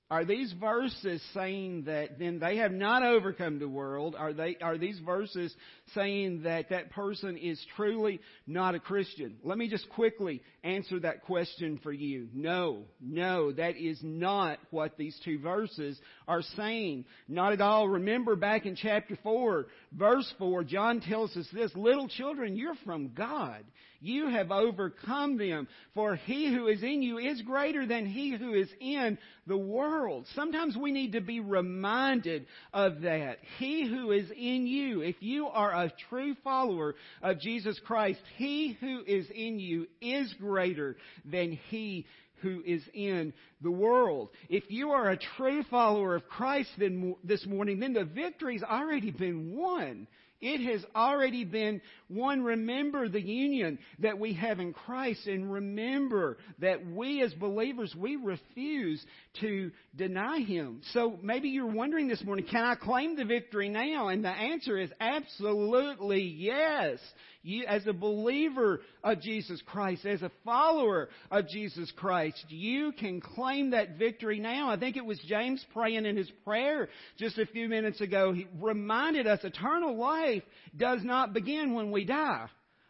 are 0.10 0.24
these 0.24 0.54
verses 0.54 1.22
saying 1.34 1.84
that 1.84 2.18
then 2.18 2.40
they 2.40 2.58
have 2.58 2.72
not 2.72 3.04
overcome 3.04 3.60
the 3.60 3.68
world? 3.68 4.16
Are 4.18 4.32
they, 4.32 4.56
are 4.62 4.78
these 4.78 5.00
verses 5.00 5.54
saying 5.94 6.44
that 6.44 6.70
that 6.70 6.92
person 6.92 7.36
is 7.36 7.62
truly 7.76 8.22
not 8.46 8.74
a 8.74 8.80
Christian? 8.80 9.36
Let 9.44 9.58
me 9.58 9.68
just 9.70 9.90
quickly 9.90 10.42
answer 10.64 11.02
that 11.02 11.24
question 11.24 11.78
for 11.84 11.92
you. 11.92 12.30
No, 12.34 12.86
no, 13.02 13.52
that 13.52 13.76
is 13.76 14.00
not 14.02 14.60
what 14.72 14.98
these 14.98 15.20
two 15.26 15.40
verses 15.40 16.00
are 16.26 16.42
saying. 16.56 17.04
Not 17.28 17.52
at 17.52 17.60
all. 17.60 17.90
Remember 17.90 18.38
back 18.38 18.66
in 18.66 18.78
chapter 18.78 19.18
4, 19.24 19.68
verse 19.92 20.34
4, 20.40 20.64
John 20.64 21.02
tells 21.02 21.36
us 21.36 21.48
this, 21.52 21.76
little 21.76 22.08
children, 22.08 22.56
you're 22.56 22.76
from 22.86 23.10
God. 23.14 23.66
You 24.00 24.30
have 24.30 24.52
overcome 24.52 25.38
them, 25.38 25.68
for 25.96 26.16
he 26.16 26.54
who 26.54 26.68
is 26.68 26.84
in 26.84 27.02
you 27.02 27.18
is 27.18 27.42
greater 27.42 27.86
than 27.88 28.06
he 28.06 28.30
who 28.32 28.54
is 28.54 28.70
in 28.80 29.18
the 29.48 29.58
world. 29.58 29.97
Sometimes 30.36 30.78
we 30.78 30.92
need 30.92 31.14
to 31.14 31.22
be 31.22 31.40
reminded 31.40 32.46
of 32.74 33.02
that. 33.02 33.40
He 33.58 33.88
who 33.88 34.12
is 34.12 34.30
in 34.30 34.68
you, 34.68 35.02
if 35.02 35.16
you 35.20 35.48
are 35.48 35.72
a 35.72 35.92
true 36.10 36.36
follower 36.44 36.96
of 37.22 37.40
Jesus 37.40 37.80
Christ, 37.86 38.20
he 38.38 38.78
who 38.80 39.04
is 39.06 39.28
in 39.30 39.60
you 39.60 39.88
is 40.02 40.34
greater 40.40 40.98
than 41.26 41.60
he 41.70 42.06
who 42.42 42.62
is 42.66 42.84
in 42.94 43.34
the 43.62 43.72
world. 43.72 44.30
If 44.50 44.70
you 44.70 44.92
are 44.92 45.10
a 45.10 45.18
true 45.38 45.64
follower 45.64 46.16
of 46.16 46.28
Christ 46.28 46.70
then, 46.78 47.16
this 47.24 47.46
morning, 47.46 47.80
then 47.80 47.94
the 47.94 48.06
victory's 48.06 48.64
already 48.64 49.12
been 49.12 49.56
won. 49.56 50.08
It 50.40 50.62
has 50.72 50.86
already 50.96 51.46
been 51.46 51.82
one. 52.10 52.44
Remember 52.44 53.10
the 53.10 53.22
union 53.22 53.80
that 54.00 54.20
we 54.20 54.34
have 54.34 54.60
in 54.60 54.74
Christ 54.74 55.26
and 55.26 55.52
remember 55.52 56.38
that 56.60 56.86
we 56.86 57.24
as 57.24 57.34
believers, 57.34 57.96
we 57.98 58.18
refuse 58.18 59.04
to 59.42 59.72
deny 59.96 60.40
Him. 60.40 60.82
So 60.94 61.18
maybe 61.24 61.50
you're 61.50 61.66
wondering 61.66 62.08
this 62.08 62.24
morning, 62.24 62.46
can 62.46 62.64
I 62.64 62.76
claim 62.76 63.16
the 63.16 63.26
victory 63.26 63.70
now? 63.70 64.10
And 64.10 64.24
the 64.24 64.30
answer 64.30 64.78
is 64.78 64.92
absolutely 65.00 66.22
yes. 66.22 67.00
You, 67.48 67.64
as 67.66 67.88
a 67.88 67.94
believer 67.94 68.82
of 69.06 69.22
Jesus 69.22 69.62
Christ, 69.66 70.06
as 70.06 70.22
a 70.22 70.32
follower 70.44 71.08
of 71.32 71.48
Jesus 71.48 71.90
Christ, 71.96 72.44
you 72.50 72.92
can 72.92 73.22
claim 73.22 73.70
that 73.70 73.98
victory 73.98 74.42
now. 74.42 74.70
I 74.70 74.78
think 74.78 74.98
it 74.98 75.06
was 75.06 75.18
James 75.26 75.66
praying 75.72 76.06
in 76.06 76.18
his 76.18 76.30
prayer 76.44 76.90
just 77.18 77.38
a 77.38 77.46
few 77.46 77.70
minutes 77.70 78.02
ago. 78.02 78.34
He 78.34 78.48
reminded 78.60 79.28
us 79.28 79.40
eternal 79.46 79.96
life 79.96 80.44
does 80.76 81.00
not 81.06 81.34
begin 81.34 81.74
when 81.74 81.90
we 81.90 82.04
die. 82.04 82.48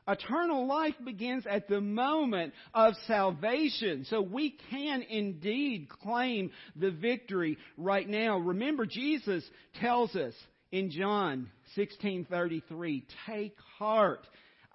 Eternal 0.07 0.65
life 0.65 0.95
begins 1.05 1.45
at 1.45 1.67
the 1.67 1.81
moment 1.81 2.51
of 2.73 2.95
salvation. 3.05 4.05
So 4.05 4.23
we 4.23 4.57
can 4.71 5.03
indeed 5.03 5.87
claim 5.87 6.49
the 6.75 6.89
victory 6.89 7.59
right 7.77 8.09
now. 8.09 8.39
Remember, 8.39 8.87
Jesus 8.87 9.47
tells 9.79 10.15
us 10.15 10.33
in 10.71 10.89
John 10.89 11.51
16:33, 11.75 13.05
"Take 13.27 13.59
heart, 13.77 14.27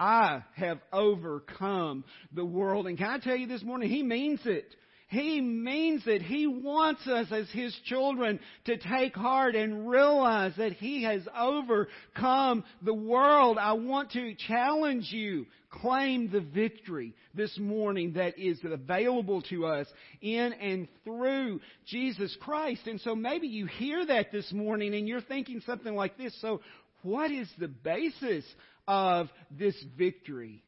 I 0.03 0.43
have 0.55 0.81
overcome 0.93 2.03
the 2.33 2.45
world. 2.45 2.89
And 2.89 2.99
can 2.99 3.09
I 3.09 3.19
tell 3.19 3.37
you 3.37 3.47
this 3.47 3.63
morning, 3.63 3.89
He 3.89 4.03
means 4.03 4.41
it. 4.45 4.75
He 5.07 5.41
means 5.41 6.03
it. 6.07 6.23
He 6.23 6.49
wants 6.49 7.07
us 7.07 7.29
as 7.31 7.49
His 7.51 7.73
children 7.85 8.41
to 8.65 8.79
take 8.79 9.15
heart 9.15 9.55
and 9.55 9.89
realize 9.89 10.55
that 10.57 10.73
He 10.73 11.05
has 11.05 11.23
overcome 11.39 12.65
the 12.83 12.93
world. 12.93 13.59
I 13.59 13.75
want 13.75 14.11
to 14.13 14.35
challenge 14.49 15.13
you. 15.13 15.47
Claim 15.71 16.31
the 16.33 16.41
victory 16.41 17.15
this 17.35 17.57
morning 17.59 18.15
that 18.15 18.37
is 18.39 18.59
available 18.65 19.41
to 19.51 19.67
us 19.67 19.87
in 20.21 20.53
and 20.53 20.89
through 21.05 21.61
Jesus 21.87 22.37
Christ. 22.41 22.89
And 22.89 23.01
so 23.01 23.15
maybe 23.15 23.47
you 23.47 23.67
hear 23.67 24.05
that 24.05 24.33
this 24.33 24.53
morning 24.53 24.95
and 24.95 25.07
you're 25.07 25.23
thinking 25.23 25.63
something 25.65 25.95
like 25.95 26.19
this. 26.19 26.37
So 26.41 26.61
what 27.03 27.31
is 27.31 27.49
the 27.59 27.69
basis 27.69 28.45
of 28.87 29.29
this 29.51 29.77
victory? 29.97 30.63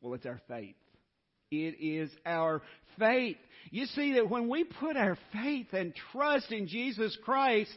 Well, 0.00 0.14
it's 0.14 0.26
our 0.26 0.40
faith. 0.48 0.76
It 1.50 1.76
is 1.80 2.10
our 2.24 2.62
faith. 2.98 3.36
You 3.70 3.86
see 3.86 4.14
that 4.14 4.28
when 4.28 4.48
we 4.48 4.64
put 4.64 4.96
our 4.96 5.16
faith 5.32 5.68
and 5.72 5.94
trust 6.12 6.50
in 6.50 6.66
Jesus 6.68 7.16
Christ, 7.24 7.70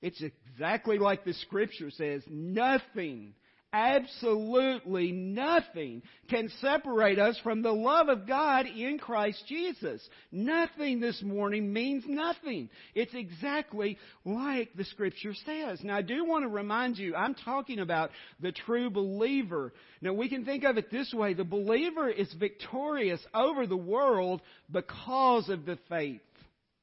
it's 0.00 0.22
exactly 0.22 0.98
like 0.98 1.24
the 1.24 1.34
scripture 1.34 1.90
says, 1.90 2.22
nothing 2.28 3.34
absolutely 3.72 5.12
nothing 5.12 6.02
can 6.28 6.50
separate 6.60 7.18
us 7.18 7.38
from 7.42 7.62
the 7.62 7.72
love 7.72 8.08
of 8.08 8.26
God 8.26 8.66
in 8.66 8.98
Christ 8.98 9.44
Jesus. 9.48 10.06
Nothing 10.30 11.00
this 11.00 11.22
morning 11.22 11.72
means 11.72 12.04
nothing. 12.06 12.68
It's 12.94 13.14
exactly 13.14 13.98
like 14.24 14.74
the 14.76 14.84
scripture 14.84 15.34
says. 15.46 15.80
Now 15.82 15.96
I 15.96 16.02
do 16.02 16.24
want 16.24 16.44
to 16.44 16.48
remind 16.48 16.98
you, 16.98 17.14
I'm 17.14 17.34
talking 17.34 17.78
about 17.78 18.10
the 18.40 18.52
true 18.52 18.90
believer. 18.90 19.72
Now 20.00 20.12
we 20.12 20.28
can 20.28 20.44
think 20.44 20.64
of 20.64 20.76
it 20.76 20.90
this 20.90 21.12
way. 21.12 21.34
The 21.34 21.44
believer 21.44 22.08
is 22.08 22.32
victorious 22.34 23.20
over 23.34 23.66
the 23.66 23.76
world 23.76 24.42
because 24.70 25.48
of 25.48 25.64
the 25.64 25.78
faith 25.88 26.20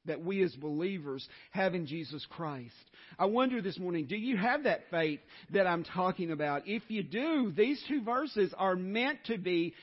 that 0.09 0.23
we 0.23 0.43
as 0.43 0.53
believers 0.55 1.27
have 1.51 1.73
in 1.73 1.87
Jesus 1.87 2.25
Christ. 2.29 2.73
I 3.17 3.25
wonder 3.25 3.61
this 3.61 3.79
morning, 3.79 4.05
do 4.05 4.17
you 4.17 4.37
have 4.37 4.63
that 4.63 4.81
faith 4.91 5.19
that 5.53 5.65
I'm 5.65 5.83
talking 5.83 6.31
about? 6.31 6.67
If 6.67 6.83
you 6.89 7.01
do, 7.01 7.51
these 7.55 7.83
two 7.87 8.03
verses 8.03 8.53
are 8.57 8.75
meant 8.75 9.19
to 9.25 9.37
be 9.37 9.73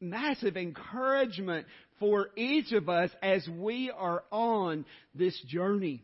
massive 0.00 0.56
encouragement 0.56 1.66
for 1.98 2.28
each 2.36 2.72
of 2.72 2.88
us 2.88 3.10
as 3.22 3.46
we 3.48 3.90
are 3.96 4.24
on 4.30 4.84
this 5.14 5.40
journey. 5.46 6.02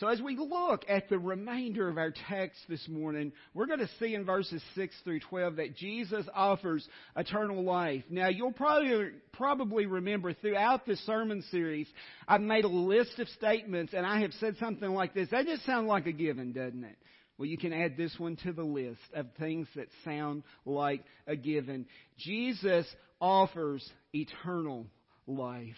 So 0.00 0.08
as 0.08 0.18
we 0.18 0.34
look 0.34 0.86
at 0.88 1.10
the 1.10 1.18
remainder 1.18 1.86
of 1.86 1.98
our 1.98 2.14
text 2.30 2.58
this 2.70 2.88
morning, 2.88 3.32
we're 3.52 3.66
going 3.66 3.80
to 3.80 3.90
see 3.98 4.14
in 4.14 4.24
verses 4.24 4.62
6 4.74 4.94
through 5.04 5.20
12 5.20 5.56
that 5.56 5.76
Jesus 5.76 6.24
offers 6.34 6.88
eternal 7.16 7.62
life. 7.62 8.02
Now 8.08 8.28
you'll 8.28 8.50
probably, 8.50 9.10
probably 9.32 9.84
remember 9.84 10.32
throughout 10.32 10.86
this 10.86 11.04
sermon 11.04 11.44
series, 11.50 11.86
I've 12.26 12.40
made 12.40 12.64
a 12.64 12.68
list 12.68 13.18
of 13.18 13.28
statements 13.28 13.92
and 13.92 14.06
I 14.06 14.22
have 14.22 14.32
said 14.40 14.56
something 14.58 14.88
like 14.88 15.12
this. 15.12 15.28
That 15.32 15.44
just 15.44 15.66
sounds 15.66 15.86
like 15.86 16.06
a 16.06 16.12
given, 16.12 16.52
doesn't 16.52 16.82
it? 16.82 16.96
Well, 17.36 17.46
you 17.46 17.58
can 17.58 17.74
add 17.74 17.98
this 17.98 18.14
one 18.16 18.36
to 18.36 18.54
the 18.54 18.62
list 18.62 19.00
of 19.12 19.26
things 19.38 19.68
that 19.76 19.88
sound 20.02 20.44
like 20.64 21.04
a 21.26 21.36
given. 21.36 21.84
Jesus 22.16 22.86
offers 23.20 23.86
eternal 24.14 24.86
life. 25.26 25.76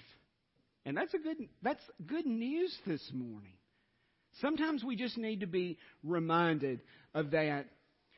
And 0.86 0.96
that's 0.96 1.12
a 1.12 1.18
good, 1.18 1.48
that's 1.60 1.82
good 2.06 2.26
news 2.26 2.72
this 2.86 3.02
morning. 3.12 3.54
Sometimes 4.40 4.82
we 4.82 4.96
just 4.96 5.18
need 5.18 5.40
to 5.40 5.46
be 5.46 5.78
reminded 6.02 6.80
of 7.14 7.32
that. 7.32 7.66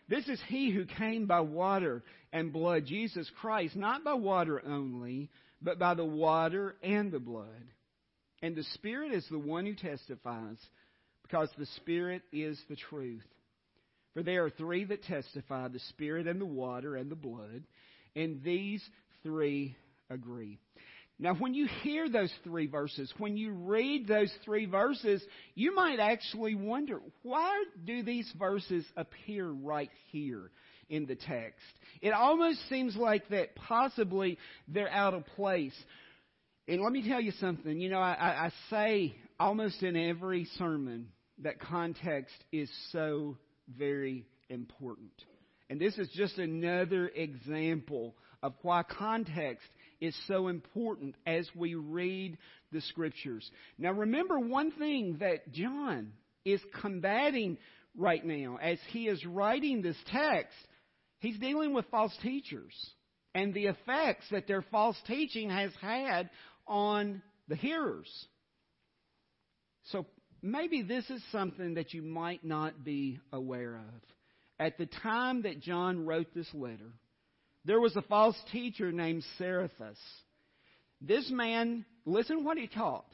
This 0.09 0.29
is 0.29 0.41
He 0.49 0.71
who 0.71 0.85
came 0.85 1.27
by 1.27 1.41
water 1.41 2.03
and 2.33 2.53
blood, 2.53 2.85
Jesus 2.87 3.31
Christ, 3.41 3.75
not 3.75 4.05
by 4.05 4.15
water 4.15 4.63
only, 4.65 5.31
but 5.63 5.79
by 5.79 5.95
the 5.95 6.05
water 6.05 6.77
and 6.83 7.11
the 7.11 7.19
blood. 7.19 7.49
And 8.43 8.55
the 8.55 8.65
Spirit 8.75 9.13
is 9.13 9.27
the 9.31 9.39
one 9.39 9.65
who 9.65 9.75
testifies, 9.75 10.59
because 11.23 11.49
the 11.57 11.67
Spirit 11.77 12.23
is 12.33 12.61
the 12.69 12.77
truth. 12.77 13.25
For 14.13 14.23
there 14.23 14.45
are 14.45 14.51
three 14.51 14.85
that 14.85 15.03
testify 15.03 15.69
the 15.69 15.81
Spirit 15.91 16.27
and 16.27 16.41
the 16.41 16.47
water 16.47 16.97
and 16.97 17.11
the 17.11 17.17
blood, 17.17 17.65
and 18.15 18.43
these 18.45 18.83
three 19.23 19.77
agree. 20.11 20.61
Now, 21.19 21.35
when 21.35 21.55
you 21.55 21.69
hear 21.83 22.09
those 22.09 22.33
three 22.43 22.67
verses, 22.67 23.13
when 23.19 23.37
you 23.37 23.53
read 23.53 24.09
those 24.09 24.33
three 24.45 24.67
verses, 24.67 25.23
you 25.55 25.75
might 25.75 26.01
actually 26.01 26.57
wonder, 26.57 27.01
why 27.23 27.65
do 27.85 28.03
these 28.03 28.31
verses 28.37 28.85
appear 28.97 29.49
right 29.49 29.91
here 30.11 30.51
in 30.89 31.07
the 31.07 31.15
text? 31.15 31.61
It 32.03 32.11
almost 32.11 32.69
seems 32.69 32.97
like 32.97 33.29
that 33.29 33.55
possibly 33.55 34.39
they're 34.67 34.91
out 34.91 35.15
of 35.15 35.25
place. 35.37 35.75
And 36.67 36.83
let 36.83 36.93
me 36.93 37.07
tell 37.07 37.21
you 37.21 37.33
something. 37.41 37.81
You 37.81 37.91
know, 37.91 38.01
I, 38.01 38.47
I 38.47 38.51
say 38.69 39.15
almost 39.39 39.85
in 39.85 39.97
every 39.97 40.47
sermon 40.59 41.09
that 41.43 41.61
context 41.61 42.35
is 42.51 42.69
so 42.91 43.37
very 43.69 44.25
important. 44.49 45.13
And 45.71 45.81
this 45.81 45.97
is 45.97 46.09
just 46.15 46.39
another 46.39 47.09
example 47.09 48.15
of 48.43 48.53
why 48.63 48.83
context 48.83 49.67
is 50.05 50.17
so 50.27 50.49
important 50.49 51.15
as 51.27 51.49
we 51.55 51.75
read 51.75 52.39
the 52.73 52.81
scriptures. 52.83 53.49
Now 53.79 53.93
remember 53.93 54.39
one 54.39 54.71
thing 54.73 55.17
that 55.21 55.53
John 55.53 56.13
is 56.45 56.61
combating 56.81 57.59
right 57.97 58.25
now 58.25 58.59
as 58.61 58.79
he 58.91 59.09
is 59.09 59.25
writing 59.25 59.83
this 59.83 59.97
text. 60.07 60.57
He's 61.19 61.39
dealing 61.39 61.73
with 61.73 61.87
false 61.91 62.17
teachers 62.23 62.75
and 63.35 63.55
the 63.55 63.67
effects 63.67 64.27
that 64.31 64.47
their 64.47 64.63
false 64.63 64.97
teaching 65.07 65.51
has 65.51 65.73
had 65.81 66.31
on 66.67 67.23
the 67.49 67.57
hearers. 67.57 68.11
So 69.91 70.07
maybe 70.43 70.83
this 70.83 71.09
is 71.11 71.23
something 71.33 71.75
that 71.75 71.95
you 71.95 72.03
might 72.03 72.45
not 72.45 72.85
be 72.85 73.19
aware 73.33 73.77
of. 73.77 74.03
At 74.59 74.79
the 74.79 74.87
time 74.87 75.43
that 75.43 75.61
John 75.61 76.07
wrote 76.07 76.33
this 76.35 76.49
letter, 76.55 76.93
there 77.65 77.81
was 77.81 77.97
a 77.97 78.03
false 78.03 78.37
teacher 78.53 78.93
named 78.93 79.25
Cerinthus. 79.39 79.99
This 81.01 81.31
man, 81.31 81.85
listen 82.05 82.45
what 82.45 82.59
he 82.59 82.67
taught. 82.67 83.11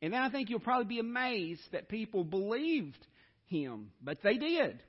And 0.00 0.12
then 0.12 0.22
I 0.22 0.30
think 0.30 0.48
you'll 0.48 0.60
probably 0.60 0.86
be 0.86 1.00
amazed 1.00 1.62
that 1.72 1.88
people 1.88 2.22
believed 2.24 3.04
him, 3.46 3.90
but 4.02 4.18
they 4.22 4.36
did. 4.36 4.82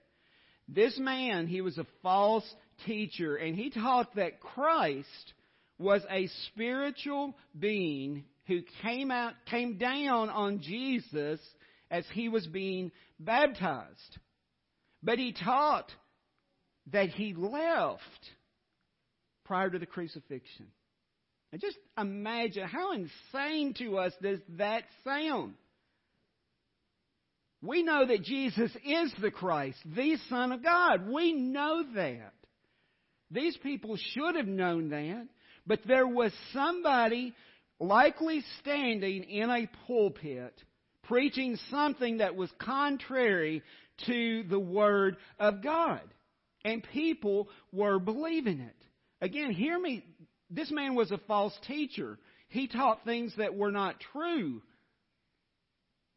This 0.67 0.97
man, 0.99 1.47
he 1.47 1.61
was 1.61 1.77
a 1.79 1.87
false 2.03 2.45
teacher, 2.85 3.35
and 3.35 3.55
he 3.55 3.71
taught 3.71 4.15
that 4.15 4.39
Christ 4.39 5.33
was 5.79 6.03
a 6.11 6.27
spiritual 6.47 7.35
being 7.57 8.25
who 8.45 8.61
came 8.83 9.09
out, 9.09 9.33
came 9.49 9.77
down 9.77 10.29
on 10.29 10.61
Jesus 10.61 11.39
as 11.89 12.05
he 12.13 12.29
was 12.29 12.45
being 12.45 12.91
baptized. 13.19 14.17
But 15.01 15.17
he 15.17 15.33
taught 15.33 15.91
that 16.91 17.09
he 17.09 17.33
left 17.33 18.01
prior 19.49 19.67
to 19.67 19.79
the 19.79 19.85
crucifixion. 19.87 20.67
And 21.51 21.59
just 21.59 21.77
imagine 21.97 22.67
how 22.67 22.93
insane 22.93 23.73
to 23.79 23.97
us 23.97 24.13
does 24.21 24.37
that 24.57 24.83
sound. 25.03 25.55
We 27.63 27.81
know 27.81 28.05
that 28.05 28.23
Jesus 28.23 28.71
is 28.85 29.11
the 29.19 29.31
Christ, 29.31 29.79
the 29.83 30.17
Son 30.29 30.51
of 30.51 30.63
God. 30.63 31.09
We 31.09 31.33
know 31.33 31.83
that. 31.95 32.33
These 33.31 33.57
people 33.57 33.97
should 34.13 34.35
have 34.35 34.47
known 34.47 34.89
that. 34.89 35.27
But 35.65 35.79
there 35.87 36.07
was 36.07 36.31
somebody 36.53 37.33
likely 37.79 38.43
standing 38.61 39.23
in 39.23 39.49
a 39.49 39.67
pulpit 39.87 40.53
preaching 41.05 41.57
something 41.71 42.19
that 42.19 42.35
was 42.35 42.51
contrary 42.59 43.63
to 44.05 44.43
the 44.43 44.59
Word 44.59 45.17
of 45.39 45.63
God. 45.63 46.03
And 46.63 46.83
people 46.93 47.49
were 47.73 47.97
believing 47.97 48.59
it. 48.59 48.78
Again, 49.21 49.51
hear 49.51 49.79
me. 49.79 50.05
This 50.49 50.71
man 50.71 50.95
was 50.95 51.11
a 51.11 51.19
false 51.27 51.53
teacher. 51.67 52.17
He 52.49 52.67
taught 52.67 53.03
things 53.05 53.33
that 53.37 53.55
were 53.55 53.71
not 53.71 53.95
true. 54.11 54.61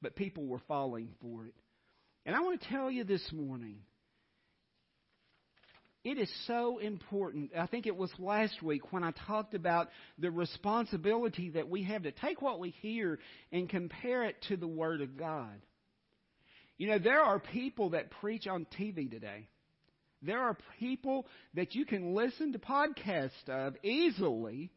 But 0.01 0.17
people 0.17 0.47
were 0.47 0.63
falling 0.67 1.11
for 1.21 1.47
it. 1.47 1.55
And 2.25 2.35
I 2.35 2.41
want 2.41 2.61
to 2.61 2.69
tell 2.69 2.91
you 2.91 3.05
this 3.05 3.27
morning 3.33 3.79
it 6.05 6.19
is 6.19 6.31
so 6.49 6.79
important. 6.79 7.53
I 7.57 7.67
think 7.67 7.87
it 7.87 7.97
was 7.97 8.11
last 8.19 8.61
week 8.61 8.93
when 8.93 9.05
I 9.05 9.13
talked 9.27 9.55
about 9.55 9.89
the 10.19 10.33
responsibility 10.33 11.51
that 11.51 11.69
we 11.69 11.85
have 11.85 12.03
to 12.03 12.11
take 12.11 12.43
what 12.43 12.59
we 12.59 12.71
hear 12.71 13.21
and 13.53 13.69
compare 13.69 14.25
it 14.25 14.37
to 14.49 14.57
the 14.57 14.67
Word 14.67 15.01
of 15.01 15.17
God. 15.17 15.63
You 16.77 16.89
know, 16.89 16.99
there 16.99 17.21
are 17.21 17.39
people 17.39 17.91
that 17.91 18.11
preach 18.11 18.49
on 18.49 18.67
TV 18.77 19.09
today. 19.09 19.47
There 20.23 20.41
are 20.41 20.57
people 20.79 21.27
that 21.55 21.75
you 21.75 21.85
can 21.85 22.15
listen 22.15 22.53
to 22.53 22.59
podcasts 22.59 23.49
of 23.49 23.75
easily 23.83 24.71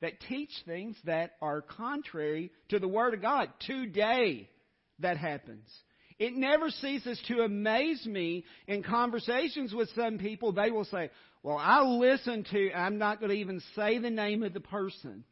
that 0.00 0.20
teach 0.28 0.50
things 0.64 0.96
that 1.04 1.32
are 1.42 1.60
contrary 1.60 2.50
to 2.70 2.78
the 2.78 2.88
Word 2.88 3.14
of 3.14 3.20
God. 3.20 3.50
Today, 3.66 4.48
that 5.00 5.18
happens. 5.18 5.68
It 6.18 6.34
never 6.34 6.70
ceases 6.70 7.20
to 7.28 7.40
amaze 7.40 8.04
me 8.06 8.44
in 8.66 8.82
conversations 8.82 9.74
with 9.74 9.88
some 9.94 10.18
people. 10.18 10.52
They 10.52 10.70
will 10.70 10.84
say, 10.84 11.10
Well, 11.42 11.58
I 11.58 11.82
listen 11.82 12.44
to, 12.50 12.72
I'm 12.72 12.98
not 12.98 13.20
going 13.20 13.30
to 13.30 13.36
even 13.36 13.62
say 13.74 13.98
the 13.98 14.10
name 14.10 14.42
of 14.42 14.52
the 14.52 14.60
person. 14.60 15.24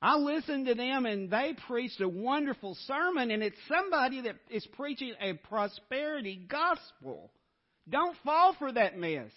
I 0.00 0.16
listened 0.16 0.66
to 0.66 0.74
them 0.74 1.06
and 1.06 1.28
they 1.28 1.56
preached 1.66 2.00
a 2.00 2.08
wonderful 2.08 2.76
sermon, 2.86 3.32
and 3.32 3.42
it's 3.42 3.56
somebody 3.66 4.20
that 4.22 4.36
is 4.48 4.66
preaching 4.76 5.14
a 5.20 5.32
prosperity 5.34 6.46
gospel. 6.48 7.32
Don't 7.88 8.16
fall 8.24 8.54
for 8.58 8.72
that 8.72 8.98
mess. 8.98 9.30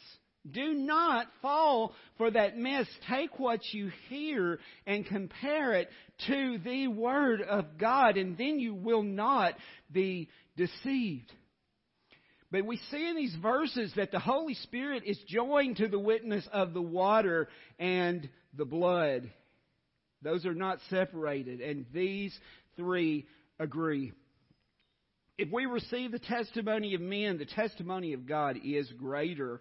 Do 0.50 0.74
not 0.74 1.28
fall 1.42 1.94
for 2.18 2.32
that 2.32 2.58
mess. 2.58 2.88
Take 3.10 3.40
what 3.40 3.62
you 3.74 3.92
hear 4.10 4.60
and 4.88 5.06
compare 5.06 5.74
it 5.74 5.90
to 6.28 6.58
the 6.64 6.88
Word 6.88 7.42
of 7.42 7.78
God, 7.78 8.18
and 8.18 8.38
then 8.38 8.60
you 8.60 8.74
will 8.74 9.04
not 9.04 9.54
be 9.92 10.30
deceived. 10.58 11.32
But 12.52 12.66
we 12.66 12.78
see 12.90 13.08
in 13.08 13.16
these 13.16 13.36
verses 13.42 13.94
that 13.96 14.12
the 14.12 14.20
Holy 14.20 14.56
Spirit 14.56 15.04
is 15.06 15.20
joined 15.28 15.78
to 15.78 15.88
the 15.88 16.00
witness 16.00 16.46
of 16.52 16.74
the 16.74 16.82
water 16.82 17.48
and 17.80 18.28
the 18.58 18.66
blood. 18.66 19.30
Those 20.24 20.46
are 20.46 20.56
not 20.56 20.80
separated, 20.90 21.62
and 21.62 21.86
these 21.94 22.38
three 22.76 23.28
agree. 23.60 24.12
If 25.42 25.52
we 25.52 25.66
receive 25.66 26.12
the 26.12 26.20
testimony 26.20 26.94
of 26.94 27.02
men, 27.02 27.40
the 27.40 27.46
testimony 27.46 28.14
of 28.14 28.28
God 28.28 28.60
is 28.64 28.88
greater. 28.92 29.60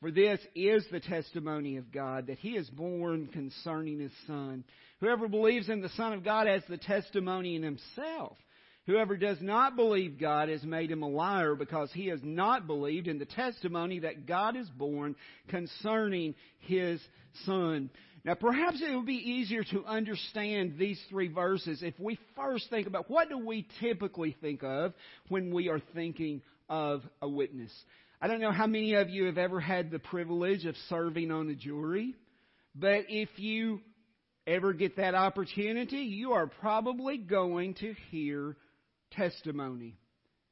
For 0.00 0.10
this 0.10 0.40
is 0.54 0.86
the 0.90 1.00
testimony 1.00 1.76
of 1.76 1.92
God, 1.92 2.28
that 2.28 2.38
He 2.38 2.56
is 2.56 2.70
born 2.70 3.26
concerning 3.26 4.00
His 4.00 4.12
Son. 4.26 4.64
Whoever 5.00 5.28
believes 5.28 5.68
in 5.68 5.82
the 5.82 5.90
Son 5.90 6.14
of 6.14 6.24
God 6.24 6.46
has 6.46 6.62
the 6.66 6.78
testimony 6.78 7.56
in 7.56 7.62
himself. 7.62 8.38
Whoever 8.86 9.18
does 9.18 9.36
not 9.42 9.76
believe 9.76 10.18
God 10.18 10.48
has 10.48 10.62
made 10.62 10.90
him 10.90 11.02
a 11.02 11.08
liar 11.08 11.54
because 11.54 11.92
he 11.92 12.06
has 12.06 12.20
not 12.22 12.66
believed 12.66 13.06
in 13.06 13.18
the 13.18 13.26
testimony 13.26 13.98
that 13.98 14.24
God 14.24 14.56
is 14.56 14.70
born 14.70 15.14
concerning 15.48 16.36
his 16.60 17.02
Son. 17.44 17.90
Now, 18.28 18.34
perhaps 18.34 18.82
it 18.82 18.94
would 18.94 19.06
be 19.06 19.14
easier 19.14 19.64
to 19.70 19.86
understand 19.86 20.74
these 20.76 21.00
three 21.08 21.28
verses 21.28 21.82
if 21.82 21.98
we 21.98 22.18
first 22.36 22.68
think 22.68 22.86
about 22.86 23.10
what 23.10 23.30
do 23.30 23.38
we 23.38 23.66
typically 23.80 24.36
think 24.42 24.62
of 24.62 24.92
when 25.30 25.50
we 25.50 25.70
are 25.70 25.80
thinking 25.94 26.42
of 26.68 27.00
a 27.22 27.28
witness. 27.28 27.72
I 28.20 28.28
don't 28.28 28.42
know 28.42 28.52
how 28.52 28.66
many 28.66 28.92
of 28.92 29.08
you 29.08 29.24
have 29.24 29.38
ever 29.38 29.60
had 29.60 29.90
the 29.90 29.98
privilege 29.98 30.66
of 30.66 30.74
serving 30.90 31.30
on 31.30 31.48
a 31.48 31.54
jury, 31.54 32.16
but 32.74 33.06
if 33.08 33.30
you 33.36 33.80
ever 34.46 34.74
get 34.74 34.96
that 34.96 35.14
opportunity, 35.14 36.00
you 36.00 36.32
are 36.32 36.48
probably 36.48 37.16
going 37.16 37.76
to 37.76 37.94
hear 38.10 38.58
testimony 39.12 39.96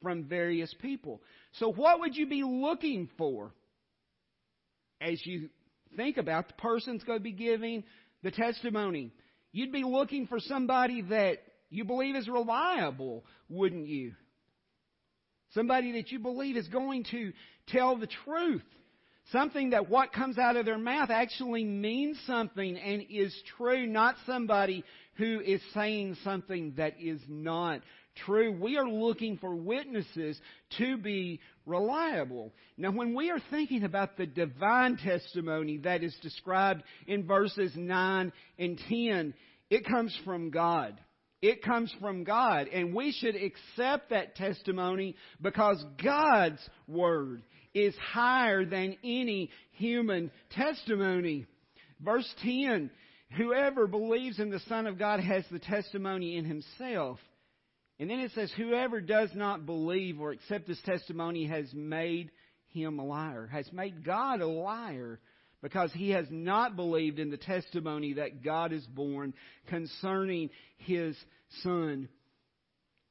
from 0.03 0.25
various 0.25 0.75
people. 0.81 1.21
So, 1.59 1.71
what 1.71 2.01
would 2.01 2.17
you 2.17 2.27
be 2.27 2.43
looking 2.43 3.11
for 3.19 3.53
as 4.99 5.21
you 5.27 5.51
think 5.97 6.17
about 6.17 6.49
the 6.49 6.55
person's 6.55 7.03
going 7.05 7.19
to 7.19 7.23
be 7.23 7.33
giving 7.33 7.85
the 8.23 8.31
testimony? 8.31 9.13
You'd 9.53 9.73
be 9.73 9.85
looking 9.85 10.27
for 10.27 10.39
somebody 10.39 11.03
that 11.03 11.39
you 11.71 11.85
believe 11.85 12.15
is 12.15 12.29
reliable, 12.29 13.25
wouldn't 13.49 13.87
you? 13.87 14.13
Somebody 15.53 15.93
that 15.93 16.11
you 16.11 16.19
believe 16.19 16.57
is 16.57 16.69
going 16.69 17.05
to 17.11 17.33
tell 17.69 17.97
the 17.97 18.09
truth. 18.25 18.63
Something 19.33 19.71
that 19.71 19.89
what 19.89 20.13
comes 20.13 20.39
out 20.39 20.57
of 20.57 20.67
their 20.67 20.79
mouth 20.79 21.11
actually 21.11 21.65
means 21.65 22.17
something 22.27 22.77
and 22.77 23.07
is 23.11 23.35
true, 23.57 23.87
not 23.87 24.15
somebody 24.25 24.85
who 25.15 25.41
is 25.41 25.61
saying 25.75 26.17
something 26.23 26.75
that 26.77 26.95
is 27.01 27.21
not 27.27 27.81
true. 28.25 28.53
We 28.53 28.77
are 28.77 28.89
looking 28.89 29.39
for 29.39 29.55
witnesses 29.55 30.41
to 30.79 30.97
be 30.97 31.41
reliable. 31.67 32.53
Now, 32.77 32.91
when 32.91 33.15
we 33.15 33.31
are 33.31 33.41
thinking 33.51 33.85
about 33.85 34.17
the 34.17 34.27
divine 34.27 34.97
testimony 34.97 35.79
that 35.79 36.03
is 36.03 36.17
described 36.23 36.83
in 37.07 37.27
verses 37.27 37.73
9 37.75 38.33
and 38.59 38.81
10, 38.89 39.35
it 39.71 39.87
comes 39.87 40.17
from 40.25 40.51
God. 40.51 41.01
It 41.43 41.63
comes 41.63 41.95
from 42.01 42.25
God. 42.25 42.69
And 42.69 42.95
we 42.95 43.13
should 43.13 43.37
accept 43.37 44.11
that 44.11 44.37
testimony 44.37 45.17
because 45.41 45.85
God's 46.03 46.61
Word 46.89 47.43
is 47.75 47.95
higher 47.97 48.65
than 48.65 48.97
any 49.05 49.51
human 49.73 50.31
testimony. 50.51 51.47
Verse 52.01 52.29
10 52.43 52.91
Whoever 53.37 53.87
believes 53.87 54.39
in 54.39 54.51
the 54.51 54.61
Son 54.69 54.87
of 54.87 54.99
God 54.99 55.21
has 55.21 55.45
the 55.51 55.59
testimony 55.59 56.37
in 56.37 56.45
himself. 56.45 57.19
And 57.99 58.11
then 58.11 58.21
it 58.21 58.33
says, 58.35 58.53
Whoever 58.57 59.01
does 59.01 59.31
not 59.35 59.67
believe 59.67 60.21
or 60.21 60.33
accept 60.33 60.67
this 60.67 60.81
testimony 60.83 61.47
has 61.47 61.67
made 61.73 62.31
him 62.69 62.99
a 62.99 63.05
liar, 63.05 63.49
has 63.51 63.71
made 63.73 64.05
God 64.05 64.41
a 64.41 64.47
liar, 64.47 65.19
because 65.63 65.91
he 65.95 66.11
has 66.11 66.27
not 66.31 66.77
believed 66.77 67.19
in 67.19 67.31
the 67.31 67.39
testimony 67.39 68.15
that 68.15 68.45
God 68.45 68.73
is 68.73 68.85
born 68.87 69.33
concerning 69.69 70.51
his 70.77 71.17
Son. 71.63 72.09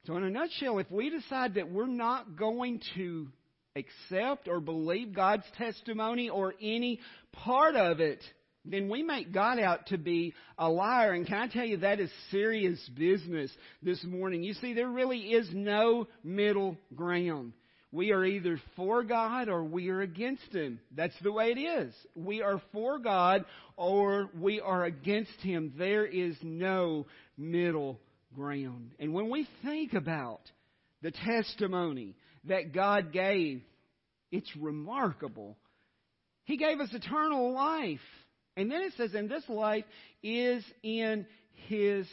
So, 0.06 0.16
in 0.18 0.24
a 0.24 0.30
nutshell, 0.30 0.78
if 0.78 0.92
we 0.92 1.10
decide 1.10 1.56
that 1.56 1.72
we're 1.72 1.88
not 1.88 2.38
going 2.38 2.82
to 2.96 3.28
accept 3.76 4.48
or 4.48 4.60
believe 4.60 5.16
God's 5.16 5.46
testimony 5.58 6.30
or 6.30 6.54
any 6.62 7.00
part 7.32 7.76
of 7.76 8.00
it, 8.00 8.24
then 8.66 8.90
we 8.90 9.04
make 9.04 9.32
God 9.32 9.60
out 9.60 9.88
to 9.88 9.98
be 9.98 10.34
a 10.58 10.70
liar. 10.70 11.14
And 11.14 11.28
can 11.28 11.38
I 11.38 11.48
tell 11.48 11.66
you, 11.66 11.78
that 11.78 12.00
is 12.00 12.12
serious 12.32 12.80
business 12.96 13.52
this 13.82 14.04
morning. 14.04 14.44
You 14.44 14.54
see, 14.56 14.74
there 14.74 14.90
really 14.90 15.20
is 15.20 15.50
no 15.54 16.08
middle 16.24 16.78
ground. 16.96 17.54
We 17.92 18.12
are 18.12 18.26
either 18.26 18.60
for 18.76 19.04
God 19.04 19.48
or 19.48 19.64
we 19.64 19.90
are 19.90 20.02
against 20.02 20.52
Him. 20.52 20.82
That's 20.94 21.16
the 21.22 21.32
way 21.32 21.52
it 21.52 21.60
is. 21.60 21.94
We 22.16 22.42
are 22.42 22.62
for 22.74 23.00
God 23.00 23.46
or 23.78 24.30
we 24.38 24.60
are 24.60 24.84
against 24.84 25.40
Him. 25.40 25.74
There 25.78 26.06
is 26.06 26.36
no 26.42 27.06
middle 27.38 28.00
ground. 28.36 28.92
And 29.00 29.14
when 29.14 29.30
we 29.30 29.48
think 29.64 29.94
about 29.94 30.42
the 31.02 31.12
testimony 31.12 32.16
that 32.46 32.74
God 32.74 33.14
gave, 33.14 33.62
it's 34.30 34.54
remarkable. 34.58 35.56
He 36.44 36.58
gave 36.58 36.80
us 36.82 36.90
eternal 36.92 37.54
life. 37.54 38.00
And 38.58 38.72
then 38.72 38.82
it 38.82 38.94
says, 38.98 39.14
and 39.14 39.30
this 39.30 39.48
life 39.50 39.86
is 40.24 40.64
in 40.82 41.26
His 41.68 42.08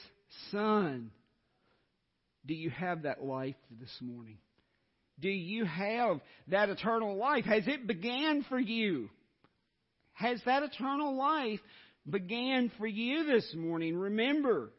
Son. 0.50 1.10
Do 2.44 2.54
you 2.54 2.70
have 2.70 3.02
that 3.02 3.22
life 3.22 3.54
this 3.80 3.96
morning? 4.00 4.38
Do 5.20 5.28
you 5.28 5.64
have 5.64 6.20
that 6.48 6.68
eternal 6.68 7.16
life? 7.16 7.44
Has 7.44 7.68
it 7.68 7.86
began 7.86 8.44
for 8.48 8.58
you? 8.58 9.08
Has 10.14 10.40
that 10.46 10.64
eternal 10.64 11.16
life 11.16 11.60
began 12.08 12.72
for 12.78 12.86
you 12.86 13.24
this 13.24 13.54
morning? 13.54 13.96
Remember, 13.96 14.72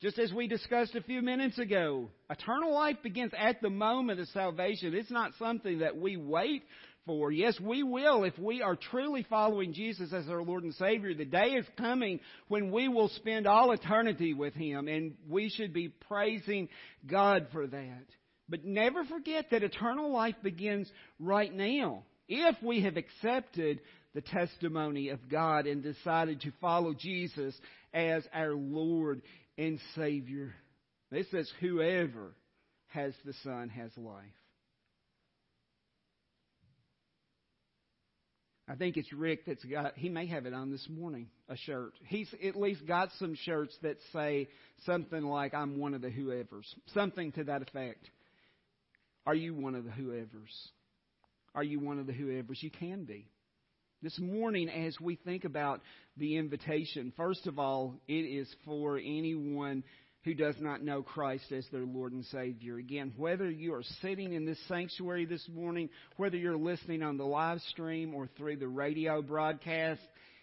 just 0.00 0.18
as 0.18 0.32
we 0.32 0.48
discussed 0.48 0.96
a 0.96 1.02
few 1.02 1.22
minutes 1.22 1.58
ago, 1.58 2.08
eternal 2.28 2.74
life 2.74 2.96
begins 3.02 3.32
at 3.36 3.60
the 3.62 3.70
moment 3.70 4.20
of 4.20 4.28
salvation. 4.28 4.94
It's 4.94 5.10
not 5.10 5.32
something 5.38 5.78
that 5.80 5.96
we 5.96 6.16
wait 6.16 6.64
for. 7.08 7.32
Yes, 7.32 7.58
we 7.58 7.82
will 7.82 8.24
if 8.24 8.38
we 8.38 8.60
are 8.60 8.76
truly 8.76 9.26
following 9.28 9.72
Jesus 9.72 10.12
as 10.12 10.28
our 10.28 10.42
Lord 10.42 10.62
and 10.62 10.74
Savior. 10.74 11.14
The 11.14 11.24
day 11.24 11.54
is 11.54 11.64
coming 11.78 12.20
when 12.48 12.70
we 12.70 12.86
will 12.86 13.08
spend 13.08 13.46
all 13.46 13.72
eternity 13.72 14.34
with 14.34 14.52
Him, 14.52 14.88
and 14.88 15.14
we 15.26 15.48
should 15.48 15.72
be 15.72 15.88
praising 15.88 16.68
God 17.06 17.48
for 17.50 17.66
that. 17.66 18.04
But 18.46 18.64
never 18.64 19.04
forget 19.06 19.46
that 19.50 19.62
eternal 19.62 20.12
life 20.12 20.36
begins 20.42 20.90
right 21.18 21.52
now. 21.52 22.04
If 22.28 22.62
we 22.62 22.82
have 22.82 22.98
accepted 22.98 23.80
the 24.14 24.20
testimony 24.20 25.08
of 25.08 25.30
God 25.30 25.66
and 25.66 25.82
decided 25.82 26.42
to 26.42 26.52
follow 26.60 26.92
Jesus 26.92 27.54
as 27.94 28.22
our 28.34 28.52
Lord 28.52 29.22
and 29.56 29.80
Savior. 29.96 30.54
This 31.10 31.30
says, 31.30 31.50
whoever 31.60 32.34
has 32.88 33.14
the 33.24 33.34
Son 33.42 33.70
has 33.70 33.90
life. 33.96 34.24
I 38.70 38.74
think 38.74 38.98
it's 38.98 39.10
Rick 39.14 39.46
that's 39.46 39.64
got, 39.64 39.96
he 39.96 40.10
may 40.10 40.26
have 40.26 40.44
it 40.44 40.52
on 40.52 40.70
this 40.70 40.86
morning, 40.90 41.28
a 41.48 41.56
shirt. 41.56 41.92
He's 42.04 42.28
at 42.46 42.54
least 42.54 42.86
got 42.86 43.08
some 43.18 43.34
shirts 43.34 43.74
that 43.82 43.96
say 44.12 44.48
something 44.84 45.22
like, 45.22 45.54
I'm 45.54 45.78
one 45.78 45.94
of 45.94 46.02
the 46.02 46.10
whoever's. 46.10 46.72
Something 46.92 47.32
to 47.32 47.44
that 47.44 47.62
effect. 47.62 48.10
Are 49.26 49.34
you 49.34 49.54
one 49.54 49.74
of 49.74 49.84
the 49.84 49.90
whoever's? 49.90 50.70
Are 51.54 51.64
you 51.64 51.80
one 51.80 51.98
of 51.98 52.06
the 52.06 52.12
whoever's? 52.12 52.62
You 52.62 52.70
can 52.70 53.04
be. 53.04 53.26
This 54.02 54.18
morning, 54.18 54.68
as 54.68 54.94
we 55.00 55.16
think 55.16 55.44
about 55.44 55.80
the 56.18 56.36
invitation, 56.36 57.12
first 57.16 57.46
of 57.46 57.58
all, 57.58 57.94
it 58.06 58.12
is 58.12 58.54
for 58.66 58.98
anyone 58.98 59.82
who 60.24 60.34
does 60.34 60.56
not 60.60 60.82
know 60.82 61.02
Christ 61.02 61.52
as 61.52 61.66
their 61.70 61.84
Lord 61.84 62.12
and 62.12 62.24
Savior. 62.26 62.76
Again, 62.76 63.12
whether 63.16 63.50
you 63.50 63.74
are 63.74 63.84
sitting 64.02 64.32
in 64.32 64.44
this 64.44 64.58
sanctuary 64.68 65.26
this 65.26 65.46
morning, 65.48 65.88
whether 66.16 66.36
you're 66.36 66.56
listening 66.56 67.02
on 67.02 67.16
the 67.16 67.24
live 67.24 67.60
stream 67.70 68.14
or 68.14 68.28
through 68.36 68.56
the 68.56 68.68
radio 68.68 69.22
broadcast, 69.22 70.00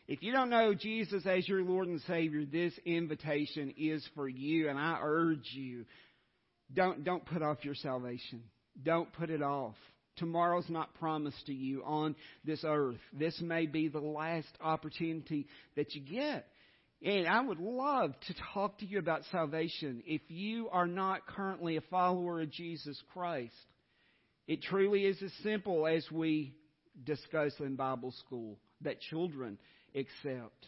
if 0.07 0.21
you 0.21 0.31
don't 0.31 0.49
know 0.49 0.73
Jesus 0.73 1.25
as 1.25 1.47
your 1.47 1.63
Lord 1.63 1.88
and 1.88 2.01
Savior, 2.01 2.45
this 2.45 2.73
invitation 2.85 3.73
is 3.77 4.07
for 4.15 4.29
you, 4.29 4.69
and 4.69 4.77
I 4.77 4.99
urge 5.01 5.49
you, 5.53 5.85
don't, 6.73 7.03
don't 7.03 7.25
put 7.25 7.41
off 7.41 7.65
your 7.65 7.75
salvation. 7.75 8.43
Don't 8.83 9.11
put 9.13 9.29
it 9.29 9.41
off. 9.41 9.75
Tomorrow's 10.17 10.69
not 10.69 10.93
promised 10.95 11.45
to 11.47 11.53
you 11.53 11.83
on 11.83 12.15
this 12.43 12.63
earth. 12.65 12.99
This 13.13 13.39
may 13.41 13.65
be 13.65 13.88
the 13.88 13.99
last 13.99 14.47
opportunity 14.61 15.47
that 15.75 15.93
you 15.93 16.01
get. 16.01 16.47
And 17.03 17.27
I 17.27 17.41
would 17.41 17.60
love 17.60 18.13
to 18.27 18.36
talk 18.53 18.79
to 18.79 18.86
you 18.86 18.99
about 18.99 19.23
salvation 19.31 20.01
if 20.05 20.21
you 20.27 20.69
are 20.69 20.88
not 20.88 21.27
currently 21.27 21.77
a 21.77 21.81
follower 21.81 22.41
of 22.41 22.51
Jesus 22.51 22.99
Christ. 23.13 23.53
It 24.47 24.62
truly 24.63 25.05
is 25.05 25.21
as 25.21 25.31
simple 25.43 25.88
as 25.88 26.05
we 26.12 26.55
discuss 27.03 27.53
in 27.60 27.75
Bible 27.75 28.13
school 28.25 28.60
that 28.81 29.01
children 29.01 29.58
accept. 29.95 30.65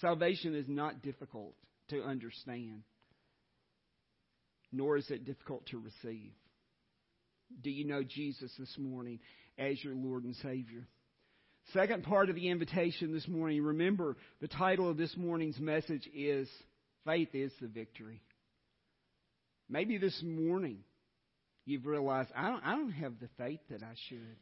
Salvation 0.00 0.54
is 0.54 0.66
not 0.68 1.02
difficult 1.02 1.54
to 1.88 2.02
understand, 2.02 2.82
nor 4.72 4.96
is 4.96 5.10
it 5.10 5.24
difficult 5.24 5.66
to 5.66 5.78
receive. 5.78 6.32
Do 7.62 7.70
you 7.70 7.84
know 7.84 8.02
Jesus 8.02 8.52
this 8.58 8.76
morning 8.78 9.18
as 9.58 9.82
your 9.82 9.94
Lord 9.94 10.24
and 10.24 10.36
Savior? 10.36 10.86
Second 11.72 12.02
part 12.02 12.30
of 12.30 12.34
the 12.34 12.48
invitation 12.48 13.12
this 13.12 13.28
morning, 13.28 13.62
remember 13.62 14.16
the 14.40 14.48
title 14.48 14.90
of 14.90 14.96
this 14.96 15.16
morning's 15.16 15.58
message 15.60 16.08
is 16.12 16.48
Faith 17.04 17.28
is 17.34 17.52
the 17.60 17.68
Victory. 17.68 18.20
Maybe 19.68 19.96
this 19.98 20.20
morning 20.22 20.78
you've 21.66 21.86
realized 21.86 22.30
I 22.36 22.48
don't, 22.48 22.64
I 22.64 22.74
don't 22.74 22.90
have 22.90 23.20
the 23.20 23.28
faith 23.38 23.60
that 23.70 23.82
I 23.82 23.94
should. 24.08 24.36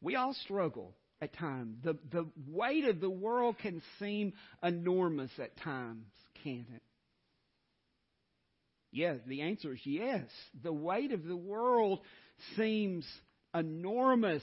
We 0.00 0.14
all 0.14 0.34
struggle 0.44 0.94
at 1.20 1.36
times. 1.36 1.76
The, 1.82 1.96
the 2.12 2.28
weight 2.48 2.84
of 2.84 3.00
the 3.00 3.10
world 3.10 3.56
can 3.58 3.82
seem 3.98 4.34
enormous 4.62 5.30
at 5.38 5.56
times, 5.58 6.06
can't 6.44 6.66
it? 6.74 6.82
Yes, 8.92 9.18
the 9.26 9.40
answer 9.42 9.72
is 9.72 9.80
yes. 9.84 10.26
The 10.62 10.72
weight 10.72 11.12
of 11.12 11.24
the 11.24 11.36
world 11.36 12.00
seems 12.56 13.04
enormous 13.54 14.42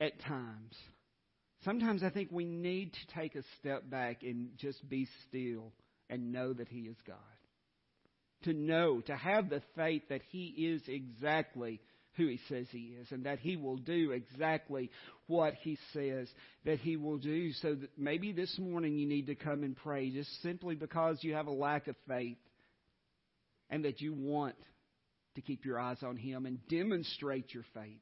at 0.00 0.20
times. 0.22 0.74
Sometimes 1.64 2.02
I 2.02 2.10
think 2.10 2.30
we 2.32 2.44
need 2.44 2.92
to 2.94 3.14
take 3.14 3.34
a 3.34 3.42
step 3.58 3.88
back 3.90 4.22
and 4.22 4.50
just 4.56 4.88
be 4.88 5.06
still 5.28 5.72
and 6.08 6.32
know 6.32 6.52
that 6.52 6.68
He 6.68 6.80
is 6.80 6.96
God. 7.06 7.16
To 8.44 8.54
know, 8.54 9.02
to 9.02 9.14
have 9.14 9.50
the 9.50 9.62
faith 9.76 10.02
that 10.08 10.22
He 10.30 10.46
is 10.46 10.82
exactly 10.88 11.80
who 12.16 12.28
He 12.28 12.40
says 12.48 12.66
He 12.70 12.94
is 13.00 13.08
and 13.10 13.26
that 13.26 13.40
He 13.40 13.56
will 13.56 13.76
do 13.76 14.12
exactly 14.12 14.90
what 15.26 15.52
He 15.54 15.76
says 15.92 16.28
that 16.64 16.78
He 16.78 16.96
will 16.96 17.18
do. 17.18 17.52
So 17.52 17.74
that 17.74 17.90
maybe 17.98 18.32
this 18.32 18.58
morning 18.58 18.96
you 18.96 19.06
need 19.06 19.26
to 19.26 19.34
come 19.34 19.62
and 19.62 19.76
pray 19.76 20.10
just 20.10 20.42
simply 20.42 20.74
because 20.74 21.18
you 21.20 21.34
have 21.34 21.46
a 21.46 21.52
lack 21.52 21.88
of 21.88 21.96
faith 22.08 22.38
and 23.68 23.84
that 23.84 24.00
you 24.00 24.14
want 24.14 24.56
to 25.34 25.42
keep 25.42 25.66
your 25.66 25.78
eyes 25.78 25.98
on 26.02 26.16
Him 26.16 26.46
and 26.46 26.66
demonstrate 26.68 27.52
your 27.52 27.64
faith 27.74 28.00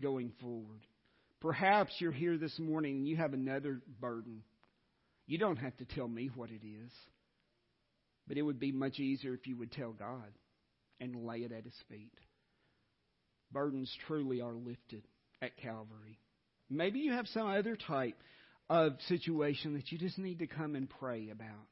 going 0.00 0.32
forward. 0.40 0.80
Perhaps 1.42 1.94
you're 1.98 2.12
here 2.12 2.38
this 2.38 2.56
morning 2.60 2.98
and 2.98 3.08
you 3.08 3.16
have 3.16 3.34
another 3.34 3.80
burden. 4.00 4.42
You 5.26 5.38
don't 5.38 5.56
have 5.56 5.76
to 5.78 5.84
tell 5.84 6.06
me 6.06 6.30
what 6.36 6.50
it 6.50 6.64
is, 6.64 6.92
but 8.28 8.38
it 8.38 8.42
would 8.42 8.60
be 8.60 8.70
much 8.70 9.00
easier 9.00 9.34
if 9.34 9.48
you 9.48 9.56
would 9.56 9.72
tell 9.72 9.90
God 9.90 10.32
and 11.00 11.26
lay 11.26 11.38
it 11.38 11.50
at 11.50 11.64
His 11.64 11.74
feet. 11.88 12.12
Burdens 13.50 13.92
truly 14.06 14.40
are 14.40 14.54
lifted 14.54 15.02
at 15.42 15.56
Calvary. 15.56 16.20
Maybe 16.70 17.00
you 17.00 17.12
have 17.12 17.26
some 17.26 17.48
other 17.48 17.76
type 17.76 18.16
of 18.70 18.92
situation 19.08 19.74
that 19.74 19.90
you 19.90 19.98
just 19.98 20.18
need 20.18 20.38
to 20.38 20.46
come 20.46 20.76
and 20.76 20.88
pray 20.88 21.28
about. 21.30 21.66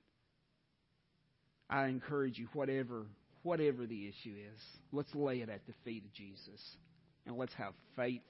I 1.71 1.87
encourage 1.87 2.39
you, 2.39 2.49
whatever 2.55 3.07
whatever 3.43 3.87
the 3.87 4.09
issue 4.09 4.35
is, 4.35 4.61
let's 4.93 5.15
lay 5.15 5.41
it 5.41 5.49
at 5.49 5.65
the 5.67 5.73
feet 5.85 6.05
of 6.05 6.13
Jesus. 6.13 6.61
And 7.25 7.39
let's 7.39 7.55
have 7.55 7.73
faith 7.97 8.21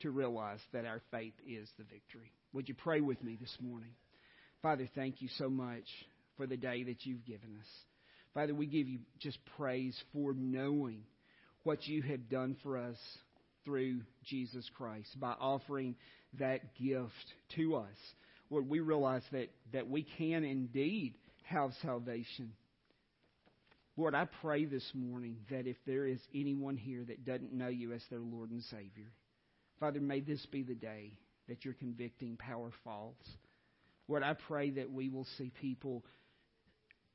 to 0.00 0.10
realize 0.10 0.60
that 0.72 0.84
our 0.84 1.00
faith 1.10 1.34
is 1.46 1.68
the 1.78 1.84
victory. 1.84 2.32
Would 2.52 2.68
you 2.68 2.74
pray 2.74 3.00
with 3.00 3.22
me 3.22 3.36
this 3.40 3.56
morning? 3.60 3.90
Father, 4.62 4.88
thank 4.94 5.20
you 5.20 5.28
so 5.38 5.48
much 5.48 5.84
for 6.36 6.46
the 6.46 6.56
day 6.56 6.84
that 6.84 7.04
you've 7.04 7.24
given 7.24 7.56
us. 7.60 7.66
Father, 8.32 8.54
we 8.54 8.66
give 8.66 8.88
you 8.88 9.00
just 9.20 9.38
praise 9.56 9.96
for 10.12 10.34
knowing 10.34 11.02
what 11.62 11.86
you 11.86 12.02
have 12.02 12.28
done 12.28 12.56
for 12.62 12.76
us 12.76 12.96
through 13.64 14.00
Jesus 14.24 14.68
Christ 14.76 15.08
by 15.18 15.32
offering 15.32 15.94
that 16.38 16.74
gift 16.74 17.12
to 17.56 17.76
us. 17.76 17.96
Lord, 18.50 18.68
we 18.68 18.80
realize 18.80 19.22
that, 19.32 19.50
that 19.72 19.88
we 19.88 20.06
can 20.18 20.44
indeed 20.44 21.14
have 21.44 21.70
salvation. 21.82 22.52
Lord, 23.96 24.14
I 24.14 24.26
pray 24.42 24.64
this 24.64 24.88
morning 24.94 25.36
that 25.50 25.66
if 25.66 25.76
there 25.86 26.06
is 26.06 26.20
anyone 26.34 26.76
here 26.76 27.04
that 27.06 27.24
doesn't 27.24 27.52
know 27.52 27.68
you 27.68 27.92
as 27.92 28.02
their 28.10 28.20
Lord 28.20 28.50
and 28.50 28.62
Savior, 28.64 29.12
Father, 29.80 30.00
may 30.00 30.20
this 30.20 30.44
be 30.46 30.62
the 30.62 30.74
day 30.74 31.12
that 31.48 31.64
your 31.64 31.74
convicting 31.74 32.36
power 32.36 32.70
falls. 32.84 33.16
Lord, 34.08 34.22
I 34.22 34.34
pray 34.34 34.70
that 34.70 34.90
we 34.90 35.08
will 35.08 35.26
see 35.38 35.50
people 35.60 36.04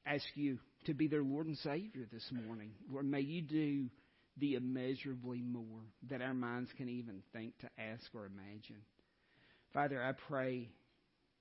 ask 0.05 0.25
you 0.35 0.59
to 0.85 0.93
be 0.93 1.07
their 1.07 1.23
Lord 1.23 1.47
and 1.47 1.57
Savior 1.57 2.07
this 2.11 2.27
morning. 2.45 2.71
Lord, 2.91 3.05
may 3.05 3.21
you 3.21 3.41
do 3.41 3.89
the 4.37 4.55
immeasurably 4.55 5.41
more 5.41 5.81
that 6.09 6.21
our 6.21 6.33
minds 6.33 6.69
can 6.77 6.89
even 6.89 7.21
think 7.33 7.57
to 7.59 7.69
ask 7.77 8.03
or 8.13 8.25
imagine. 8.25 8.81
Father, 9.73 10.01
I 10.01 10.13
pray 10.27 10.69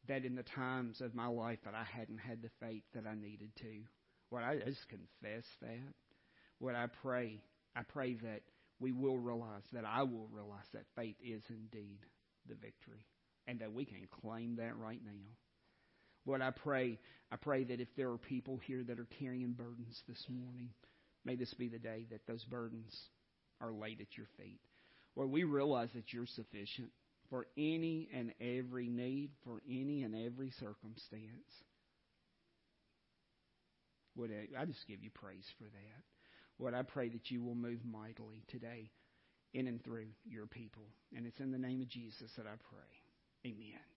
that 0.08 0.24
in 0.24 0.34
the 0.34 0.42
times 0.42 1.00
of 1.00 1.14
my 1.14 1.26
life 1.26 1.58
that 1.64 1.74
I 1.74 1.84
hadn't 1.84 2.18
had 2.18 2.42
the 2.42 2.50
faith 2.60 2.82
that 2.94 3.04
I 3.06 3.14
needed 3.14 3.50
to, 3.60 3.82
Lord, 4.30 4.44
I 4.44 4.56
just 4.56 4.86
confess 4.88 5.44
that. 5.62 5.94
Lord, 6.60 6.74
I 6.74 6.86
pray, 7.02 7.40
I 7.76 7.82
pray 7.82 8.14
that 8.14 8.42
we 8.80 8.92
will 8.92 9.18
realize, 9.18 9.62
that 9.72 9.84
I 9.84 10.02
will 10.02 10.28
realize 10.32 10.66
that 10.72 10.84
faith 10.96 11.16
is 11.22 11.42
indeed 11.48 11.98
the 12.48 12.54
victory, 12.54 13.04
and 13.46 13.60
that 13.60 13.72
we 13.72 13.84
can 13.84 14.06
claim 14.22 14.56
that 14.56 14.76
right 14.76 15.00
now. 15.04 15.26
Lord, 16.26 16.42
I 16.42 16.50
pray, 16.50 16.98
I 17.32 17.36
pray 17.36 17.64
that 17.64 17.80
if 17.80 17.88
there 17.96 18.10
are 18.10 18.18
people 18.18 18.58
here 18.66 18.84
that 18.84 18.98
are 18.98 19.08
carrying 19.18 19.52
burdens 19.52 20.02
this 20.06 20.24
morning, 20.28 20.70
may 21.24 21.36
this 21.36 21.52
be 21.54 21.68
the 21.68 21.78
day 21.78 22.06
that 22.10 22.26
those 22.26 22.44
burdens 22.44 22.94
are 23.60 23.72
laid 23.72 24.00
at 24.00 24.16
your 24.16 24.26
feet. 24.36 24.60
Lord, 25.16 25.30
we 25.30 25.44
realize 25.44 25.88
that 25.94 26.12
you're 26.12 26.26
sufficient 26.26 26.90
for 27.30 27.46
any 27.56 28.08
and 28.14 28.32
every 28.40 28.88
need, 28.88 29.30
for 29.44 29.60
any 29.68 30.02
and 30.02 30.14
every 30.14 30.50
circumstance. 30.60 31.50
Lord, 34.16 34.30
I 34.58 34.64
just 34.64 34.86
give 34.86 35.02
you 35.02 35.10
praise 35.10 35.44
for 35.58 35.64
that. 35.64 36.04
Lord, 36.58 36.74
I 36.74 36.82
pray 36.82 37.08
that 37.08 37.30
you 37.30 37.42
will 37.42 37.54
move 37.54 37.80
mightily 37.84 38.44
today 38.48 38.90
in 39.54 39.66
and 39.66 39.82
through 39.82 40.08
your 40.28 40.46
people. 40.46 40.82
And 41.16 41.26
it's 41.26 41.40
in 41.40 41.50
the 41.50 41.58
name 41.58 41.80
of 41.80 41.88
Jesus 41.88 42.32
that 42.36 42.46
I 42.46 42.56
pray. 42.70 43.50
Amen. 43.50 43.80